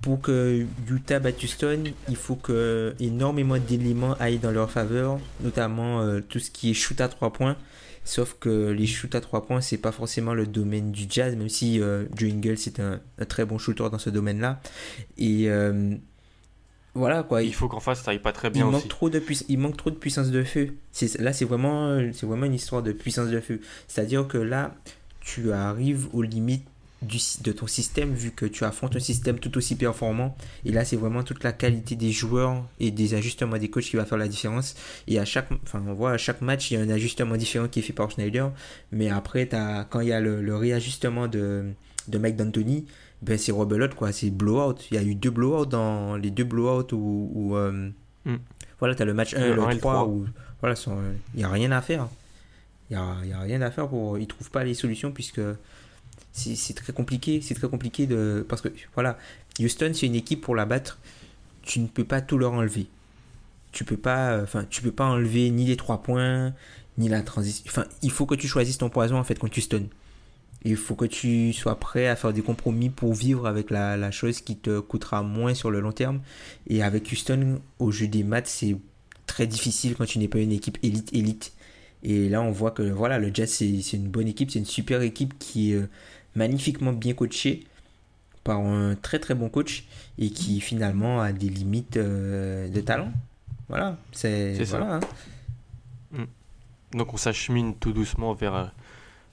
[0.00, 6.00] pour que Utah batte Houston, il faut que énormément d'éléments aillent dans leur faveur, notamment
[6.02, 7.56] euh, tout ce qui est shoot à 3 points.
[8.04, 11.48] Sauf que les shoots à 3 points, c'est pas forcément le domaine du jazz, même
[11.50, 14.60] si euh, Joe Ingles est un, un très bon shooter dans ce domaine-là.
[15.18, 15.94] Et euh,
[16.94, 17.42] voilà quoi.
[17.42, 18.88] Il faut qu'en face ça aille pas très Il bien manque, aussi.
[18.88, 20.74] trop de il manque trop de puissance de feu.
[21.18, 23.60] Là, c'est vraiment, euh, c'est vraiment une histoire de puissance de feu.
[23.88, 24.74] C'est-à-dire que là,
[25.20, 26.66] tu arrives aux limites
[27.02, 30.36] du, de ton système vu que tu affrontes un système tout aussi performant.
[30.64, 33.96] Et là, c'est vraiment toute la qualité des joueurs et des ajustements des coachs qui
[33.96, 34.74] va faire la différence.
[35.06, 37.68] Et à chaque, enfin, on voit à chaque match, il y a un ajustement différent
[37.68, 38.50] qui est fait par Schneider.
[38.92, 41.66] Mais après, t'as- quand il y a le, le réajustement de,
[42.08, 42.86] de Mike D'Antoni,
[43.22, 44.76] ben c'est rebelote quoi, c'est blowout.
[44.90, 47.90] Il y a eu deux blowouts dans les deux blowouts où, où, euh,
[48.24, 48.36] Mm.
[48.80, 50.06] voilà, t'as le match 1 et Le le un et le 3 trois.
[50.08, 50.26] où
[50.60, 50.98] voilà, sont-
[51.34, 52.08] il y a rien à faire.
[52.90, 55.40] Il y a, y a rien à faire pour ils trouvent pas les solutions puisque
[56.38, 59.18] c'est très compliqué, c'est très compliqué de parce que voilà,
[59.60, 60.98] Houston c'est une équipe pour la battre,
[61.62, 62.86] tu ne peux pas tout leur enlever.
[63.72, 66.54] Tu peux pas euh, enfin tu peux pas enlever ni les trois points
[66.96, 67.64] ni la transition.
[67.68, 69.88] Enfin, il faut que tu choisisses ton poison en fait contre Houston.
[70.64, 74.40] Il faut que tu sois prêt à faire des compromis pour vivre avec la, chose
[74.40, 76.20] qui te coûtera moins sur le long terme.
[76.66, 78.76] Et avec Houston, au jeu des maths, c'est
[79.26, 81.52] très difficile quand tu n'es pas une équipe élite élite.
[82.02, 85.02] Et là, on voit que voilà, le Jazz, c'est une bonne équipe, c'est une super
[85.02, 85.86] équipe qui euh,
[86.34, 87.64] magnifiquement bien coachée
[88.44, 89.84] par un très très bon coach
[90.18, 93.12] et qui finalement a des limites euh, de talent.
[93.68, 94.94] Voilà, c'est voilà.
[94.96, 95.00] hein.
[96.92, 98.64] Donc on s'achemine tout doucement vers, euh,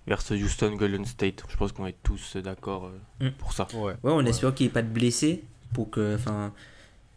[0.08, 1.44] vers ce Houston Golden State.
[1.48, 2.92] Je pense qu'on est tous d'accord
[3.22, 3.32] euh, Mm.
[3.38, 3.66] pour ça.
[3.74, 3.94] Ouais.
[4.04, 5.44] Ouais, on espère qu'il n'y ait pas de blessés
[5.74, 6.52] pour que, enfin,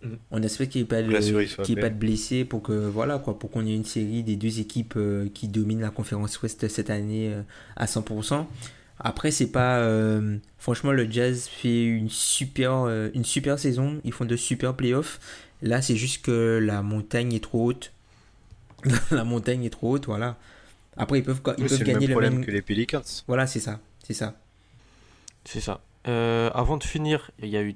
[0.05, 0.09] Mm.
[0.31, 3.37] on espère qu'il n'y ait pas de, qu'il pas de blessés pour que, voilà, quoi,
[3.37, 6.91] pour qu'on ait une série des deux équipes euh, qui dominent la conférence Ouest cette
[6.91, 7.43] année euh,
[7.75, 8.47] à 100%.
[9.01, 14.01] Après, c'est pas, euh, franchement, le Jazz fait une super, euh, une super saison.
[14.05, 15.21] Ils font de super playoffs.
[15.63, 17.93] Là, c'est juste que la montagne est trop haute.
[19.11, 20.37] la montagne est trop haute, voilà.
[20.97, 22.45] Après, ils peuvent, ils Oui, peuvent c'est le gagner même le problème même.
[22.45, 23.03] que les Pelicans.
[23.27, 24.37] Voilà, c'est ça, c'est ça.
[25.45, 25.81] C'est ça.
[26.07, 27.75] Euh, avant de finir, il y a eu,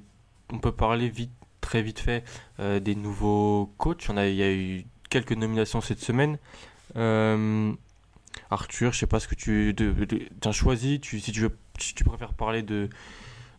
[0.51, 2.23] on peut parler vite très vite fait
[2.59, 4.07] des nouveaux coachs.
[4.09, 6.37] On a, il y a eu quelques nominations cette semaine.
[8.53, 9.75] Arthur, je sais pas ce que tu
[10.45, 10.99] as choisi.
[10.99, 12.89] Tu, si tu veux, si tu préfères parler de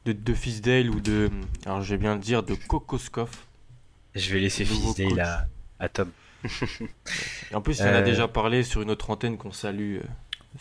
[0.05, 1.31] de, de Fisdale ou de,
[1.67, 3.31] alors je vais bien le dire, de Kokoskov.
[4.15, 5.47] Je vais laisser Fisdale à,
[5.79, 6.11] à Tom.
[7.55, 9.97] en plus, il en a euh, déjà parlé sur une autre antenne qu'on salue.
[9.97, 10.03] Euh,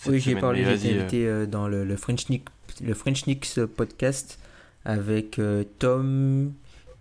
[0.07, 2.45] oui, j'ai parlé, j'ai été invité euh, dans le, le, French Nick,
[2.81, 3.25] le French
[3.75, 4.39] podcast
[4.85, 5.39] avec
[5.79, 6.53] Tom,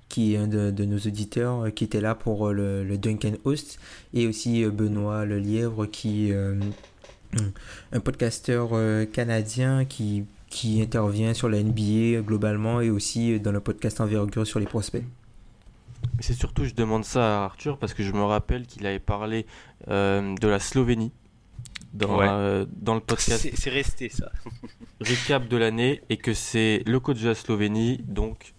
[0.09, 3.81] qui est un de, de, nos auditeurs, qui était là pour le, le Duncan Host,
[4.15, 6.33] et aussi Benoît Le Lièvre, qui
[7.93, 8.71] un podcasteur
[9.13, 14.61] canadien qui qui intervient sur la NBA globalement et aussi dans le podcast Envergure sur
[14.61, 15.03] les prospects.
[16.21, 19.47] C'est surtout, je demande ça à Arthur parce que je me rappelle qu'il avait parlé
[19.89, 21.11] euh, de la Slovénie
[21.95, 23.49] dans, euh, dans le podcast.
[23.55, 24.31] C'est resté ça.
[25.01, 28.53] Recap de l'année et que c'est le coach de la Slovénie, donc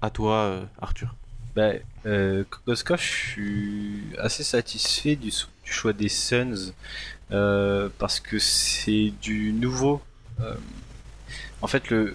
[0.00, 1.16] à toi euh, Arthur.
[1.56, 1.72] Bah,
[2.48, 5.32] Kokoskov, je suis assez satisfait du,
[5.70, 6.72] choix des Suns
[7.30, 10.00] parce que c'est du nouveau
[11.62, 12.14] en fait, le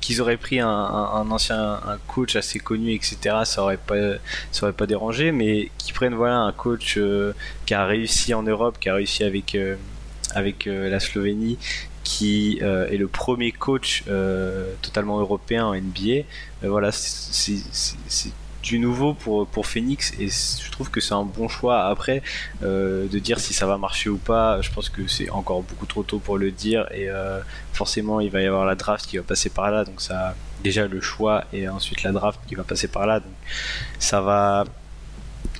[0.00, 4.14] qu'ils auraient pris un, ancien un coach assez connu, etc., ça aurait pas,
[4.50, 7.34] ça aurait pas dérangé, mais qu'ils prennent voilà un coach euh,
[7.66, 9.76] qui a réussi en Europe, qui a réussi avec euh,
[10.34, 11.58] avec euh, la Slovénie,
[12.04, 14.04] qui est le premier coach
[14.80, 16.22] totalement européen en NBA.
[16.62, 17.60] voilà, c'est
[18.66, 21.84] du nouveau pour, pour Phoenix et je trouve que c'est un bon choix.
[21.84, 22.20] Après,
[22.64, 25.86] euh, de dire si ça va marcher ou pas, je pense que c'est encore beaucoup
[25.86, 27.40] trop tôt pour le dire et euh,
[27.72, 30.88] forcément il va y avoir la draft qui va passer par là, donc ça déjà
[30.88, 33.36] le choix et ensuite la draft qui va passer par là, donc
[34.00, 34.64] ça va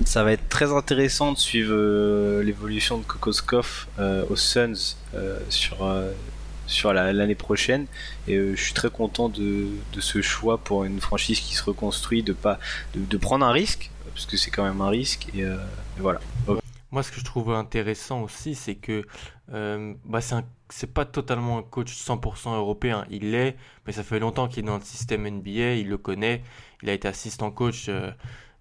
[0.04, 3.86] ça va être très intéressant de suivre euh, l'évolution de Kokoskov
[4.28, 4.96] aux Suns
[5.48, 5.76] sur
[6.66, 7.86] sur l'année prochaine.
[8.28, 12.22] Et euh, je suis très content de, ce choix pour une franchise qui se reconstruit,
[12.22, 12.58] de pas
[12.94, 15.28] de, prendre un risque, parce que c'est quand même un risque.
[15.34, 15.56] Et, euh,
[15.98, 16.20] voilà.
[16.92, 19.04] Moi, ce que je trouve intéressant aussi, c'est que
[19.52, 20.20] euh, bah,
[20.68, 23.04] c'est pas totalement un coach 100% européen.
[23.10, 23.56] Il l'est,
[23.86, 26.42] mais ça fait longtemps qu'il est dans le système NBA, il le connaît,
[26.82, 27.90] il a été assistant coach.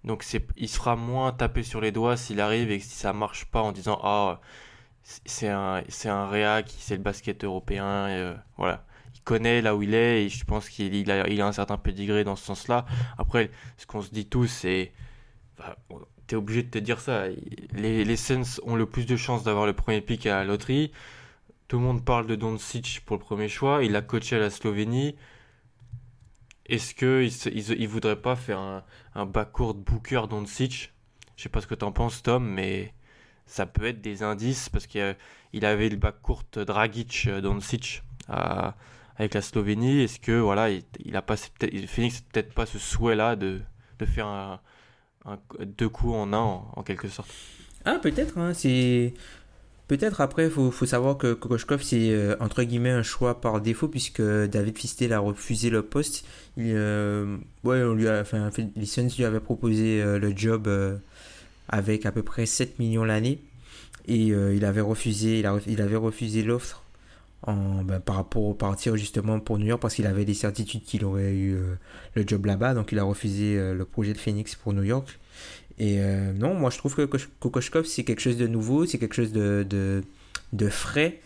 [0.04, 0.24] donc
[0.56, 3.72] il sera moins tapé sur les doigts s'il arrive et si ça marche pas en
[3.72, 4.40] disant ah
[5.24, 7.84] c'est un, c'est un réa qui sait le basket européen.
[8.08, 8.84] Euh, voilà.
[9.14, 11.52] Il connaît là où il est et je pense qu'il il a, il a un
[11.52, 12.86] certain pédigré dans ce sens-là.
[13.18, 14.92] Après, ce qu'on se dit tous, c'est.
[16.26, 17.26] T'es obligé de te dire ça.
[17.72, 20.90] Les, les Suns ont le plus de chances d'avoir le premier pick à la loterie.
[21.68, 23.84] Tout le monde parle de Doncic pour le premier choix.
[23.84, 25.16] Il a coaché à la Slovénie.
[26.66, 28.84] Est-ce qu'il il, il, voudrait pas faire un,
[29.14, 30.92] un backcourt Booker Doncic
[31.36, 32.92] Je sais pas ce que t'en penses, Tom, mais
[33.46, 39.34] ça peut être des indices parce qu'il avait le bac court Dragic euh, Doncic avec
[39.34, 40.02] la Slovénie.
[40.02, 43.60] Est-ce que voilà, il, a pas Phoenix peut-être pas ce souhait-là de,
[43.98, 44.60] de faire
[45.60, 47.30] deux coups en un en, quelque sorte?
[47.84, 49.14] Ah peut-être, hein, c'est
[49.86, 53.86] peut-être après faut faut savoir que Kokoshkov c'est euh, entre guillemets un choix par défaut
[53.86, 56.26] puisque David Fistel a refusé le poste.
[56.56, 60.68] Il, euh, ouais, on lui a, enfin, les Suns lui avaient proposé le job
[61.68, 63.40] avec à peu près 7 millions l'année.
[64.08, 66.84] Et euh, il avait refusé, il, il avait refusé l'offre
[67.42, 70.84] en, ben, par rapport au partir justement pour New York parce qu'il avait des certitudes
[70.84, 71.74] qu'il aurait eu euh,
[72.14, 72.74] le job là-bas.
[72.74, 75.18] Donc il a refusé euh, le projet de Phoenix pour New York.
[75.78, 75.98] Et
[76.34, 79.62] non, moi je trouve que Kokoshkov c'est quelque chose de nouveau, c'est quelque chose de,
[79.68, 80.02] de,
[80.54, 81.20] de frais.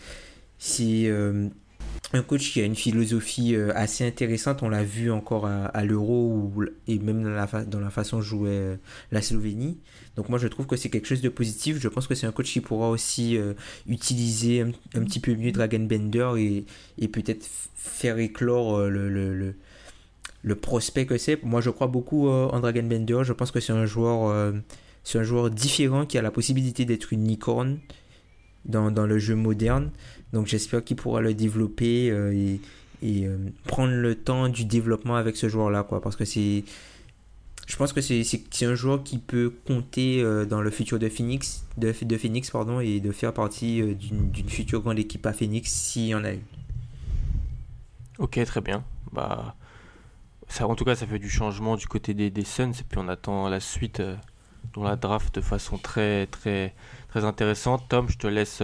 [0.59, 1.09] C'est
[2.13, 4.63] un coach qui a une philosophie assez intéressante.
[4.63, 6.53] On l'a vu encore à, l'Euro
[6.89, 8.79] et même dans la, façon de jouer
[9.13, 9.79] la Slovénie.
[10.17, 11.79] Donc moi je trouve que c'est quelque chose de positif.
[11.81, 13.55] Je pense que c'est un coach qui pourra aussi euh,
[13.87, 16.65] utiliser un, petit peu mieux Dragon Bender
[16.99, 19.55] et, peut-être faire éclore euh,
[20.43, 21.43] le, prospect que c'est.
[21.43, 23.21] Moi je crois beaucoup euh, en Dragon Bender.
[23.23, 24.53] Je pense que c'est un joueur
[25.05, 27.37] c'est un joueur différent qui a la possibilité d'être une
[28.67, 29.91] dans, dans, le jeu moderne.
[30.33, 32.61] Donc j'espère qu'il pourra le développer et,
[33.03, 33.27] et
[33.67, 36.65] prendre le temps du développement avec ce joueur là quoi parce que c'est
[37.71, 41.65] je pense que c'est un joueur qui peut compter euh, dans le futur de Phoenix,
[41.77, 46.07] de, Phoenix pardon, et de faire partie euh, d'une future grande équipe à Phoenix s'il
[46.07, 46.43] y en a une.
[48.19, 48.83] Ok, très bien.
[49.13, 49.55] Bah,
[50.49, 52.99] ça, en tout cas, ça fait du changement du côté des, des Suns, et puis
[52.99, 54.17] on attend la suite euh,
[54.75, 56.75] dans la draft de façon très, très,
[57.09, 57.85] très intéressante.
[57.89, 58.63] Tom, je te laisse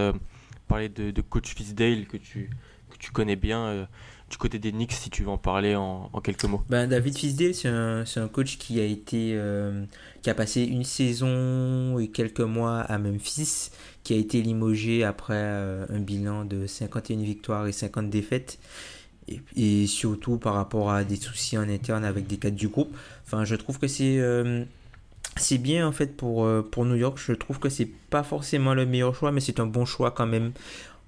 [0.67, 2.49] parler de, de, coach Fisdale que tu,
[2.89, 3.87] que tu connais bien
[4.29, 6.61] du côté des Knicks, si tu veux en parler en, quelques mots.
[6.69, 9.85] Ben, David Fisdale, c'est un, un, coach qui a été euh,
[10.21, 13.69] qui a passé une saison et quelques mois à Memphis,
[14.03, 18.59] qui a été limogé après euh, un bilan de 51 victoires et 50 défaites.
[19.29, 22.95] et, et surtout par rapport à des soucis en interne avec des cadres du groupe.
[23.25, 24.65] Enfin, je trouve que c'est euh,
[25.37, 27.17] c'est bien en fait pour, euh, pour New York.
[27.25, 30.27] Je trouve que c'est pas forcément le meilleur choix, mais c'est un bon choix quand
[30.27, 30.51] même.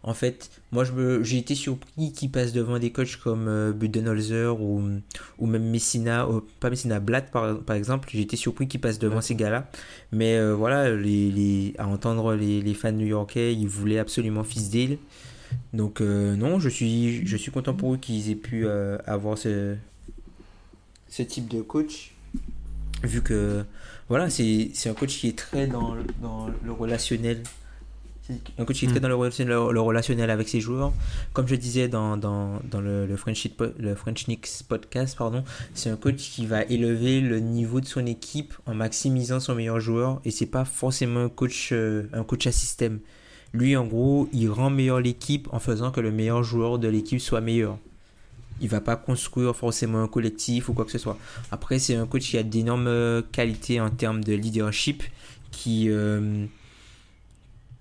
[0.02, 0.86] En fait, moi
[1.24, 4.82] j'ai été surpris qu'il passe devant des coachs comme euh, Budenholzer ou,
[5.40, 8.08] ou même Messina, euh, pas Messina, Blatt par, par exemple.
[8.12, 9.70] J'ai été surpris qu'il passe devant ces gars-là.
[10.14, 14.98] Mais euh, voilà, les, les- à entendre les, les fans new-yorkais, ils voulaient absolument Fisdale.
[15.74, 18.68] Donc euh, non, je suis, je suis content pour eux qu'ils aient pu
[19.06, 19.76] avoir ce,
[21.10, 22.14] ce type de coach.
[23.04, 23.64] Vu que
[24.10, 27.44] voilà, c'est un coach qui est très dans, le- dans le relationnel.
[28.60, 29.02] Un coach qui est très Mm.
[29.02, 30.94] dans le relationnel, le relationnel avec ses joueurs.
[31.34, 33.48] Comme je disais dans, dans, dans le, le, French,
[33.80, 38.06] le French Knicks podcast, pardon, c'est un coach qui va élever le niveau de son
[38.06, 40.22] équipe en maximisant son meilleur joueur.
[40.26, 42.99] Et c'est pas forcément un coach, euh, un coach à système.
[43.52, 47.19] Lui, en gros, il rend meilleur l'équipe en faisant que le meilleur joueur de l'équipe
[47.19, 47.80] soit meilleur.
[48.61, 51.18] Il va pas construire forcément un collectif ou quoi que ce soit.
[51.52, 55.03] Après, c'est un coach qui a d'énormes qualités en termes de leadership,
[55.52, 56.45] qui euh,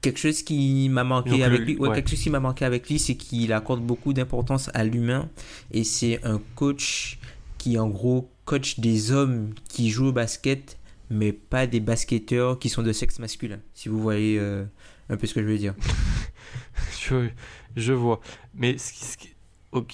[0.01, 1.95] quelque chose qui m'a manqué Donc, avec lui, ouais, ouais.
[1.95, 5.29] quelque chose qui m'a manqué avec lui, c'est qu'il accorde beaucoup d'importance à l'humain
[5.73, 7.19] et c'est un coach
[7.59, 10.79] qui en gros coach des hommes qui jouent au basket,
[11.11, 13.59] mais pas des basketteurs qui sont de sexe masculin.
[13.75, 14.65] Si vous voyez euh,
[15.11, 15.75] un peu ce que je veux dire.
[17.01, 17.29] Je,
[17.77, 18.21] je vois.
[18.55, 19.31] Mais ce qui, ce qui-
[19.73, 19.91] ok,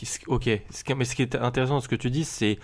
[0.97, 2.59] mais ce qui est intéressant dans ce que tu dis, c'est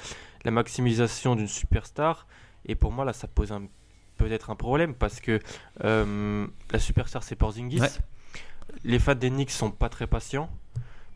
[0.45, 2.27] la maximisation d'une superstar.
[2.67, 3.67] Et pour moi, là, ça pose un-
[4.17, 5.41] peut-être un problème parce que
[5.85, 7.81] euh, la superstar, c'est Porzingis.
[7.81, 7.89] Ouais.
[8.85, 10.49] Les fans des Knicks sont pas très patients.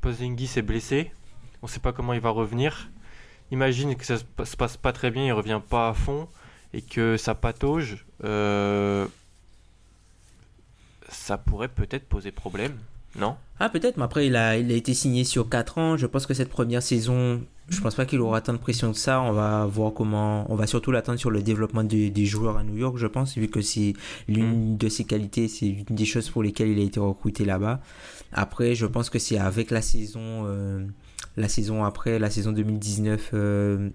[0.00, 1.12] Porzingis est blessé.
[1.62, 2.90] On sait pas comment il va revenir.
[3.50, 6.28] Imagine que ça se passe pas très bien, il revient pas à fond
[6.72, 8.04] et que ça patauge.
[8.24, 9.06] euh,
[11.08, 12.76] ça pourrait peut-être poser problème,
[13.18, 15.96] non Ah peut-être, mais après il a, il a été signé sur 4 ans.
[15.96, 18.98] Je pense que cette première saison, je pense pas qu'il aura tant de pression que
[18.98, 19.20] ça.
[19.22, 22.64] On va voir comment, on va surtout l'attendre sur le développement des, des joueurs à
[22.64, 23.92] New York, je pense, vu que c'est
[24.28, 27.80] l'une de ses qualités, c'est une des choses pour lesquelles il a été recruté là-bas.
[28.32, 30.84] Après, je pense que c'est avec la saison, euh,
[31.36, 33.90] la saison après, la saison 2019, euh,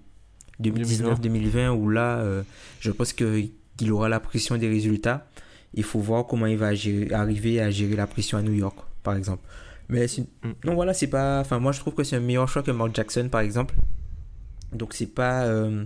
[0.62, 2.42] 2019-2020, où là, euh,
[2.80, 3.52] je pense qu'il
[3.90, 5.26] aura la pression des résultats.
[5.74, 8.76] Il faut voir comment il va gérer- arriver à gérer la pression à New York,
[9.02, 9.42] par exemple.
[9.88, 10.06] Mais
[10.42, 10.50] Mm.
[10.64, 11.40] non, voilà, c'est pas.
[11.40, 13.74] Enfin, moi, je trouve que c'est un meilleur choix que Mark Jackson, par exemple.
[14.72, 15.44] Donc, c'est pas.
[15.46, 15.84] euh,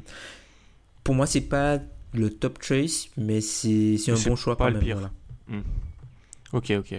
[1.02, 1.78] Pour moi, c'est pas
[2.12, 4.82] le top choice, mais c'est un bon choix pas quand le même.
[4.84, 4.98] pire.
[5.48, 5.62] voilà.
[6.52, 6.94] Ok, ok.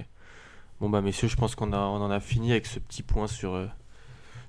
[0.82, 3.28] Bon bah messieurs, je pense qu'on a, on en a fini avec ce petit point
[3.28, 3.66] sur, euh,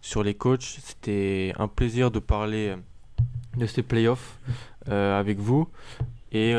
[0.02, 0.62] sur les coachs.
[0.82, 2.76] C'était un plaisir de parler euh,
[3.56, 4.38] de ces playoffs
[4.88, 5.68] euh, avec vous.
[6.32, 6.52] Et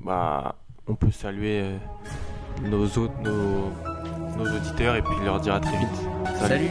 [0.00, 0.56] bah,
[0.86, 1.78] on peut saluer euh,
[2.62, 5.88] nos, autres, nos, auditeurs et puis leur dire à très vite.
[6.38, 6.70] Salut.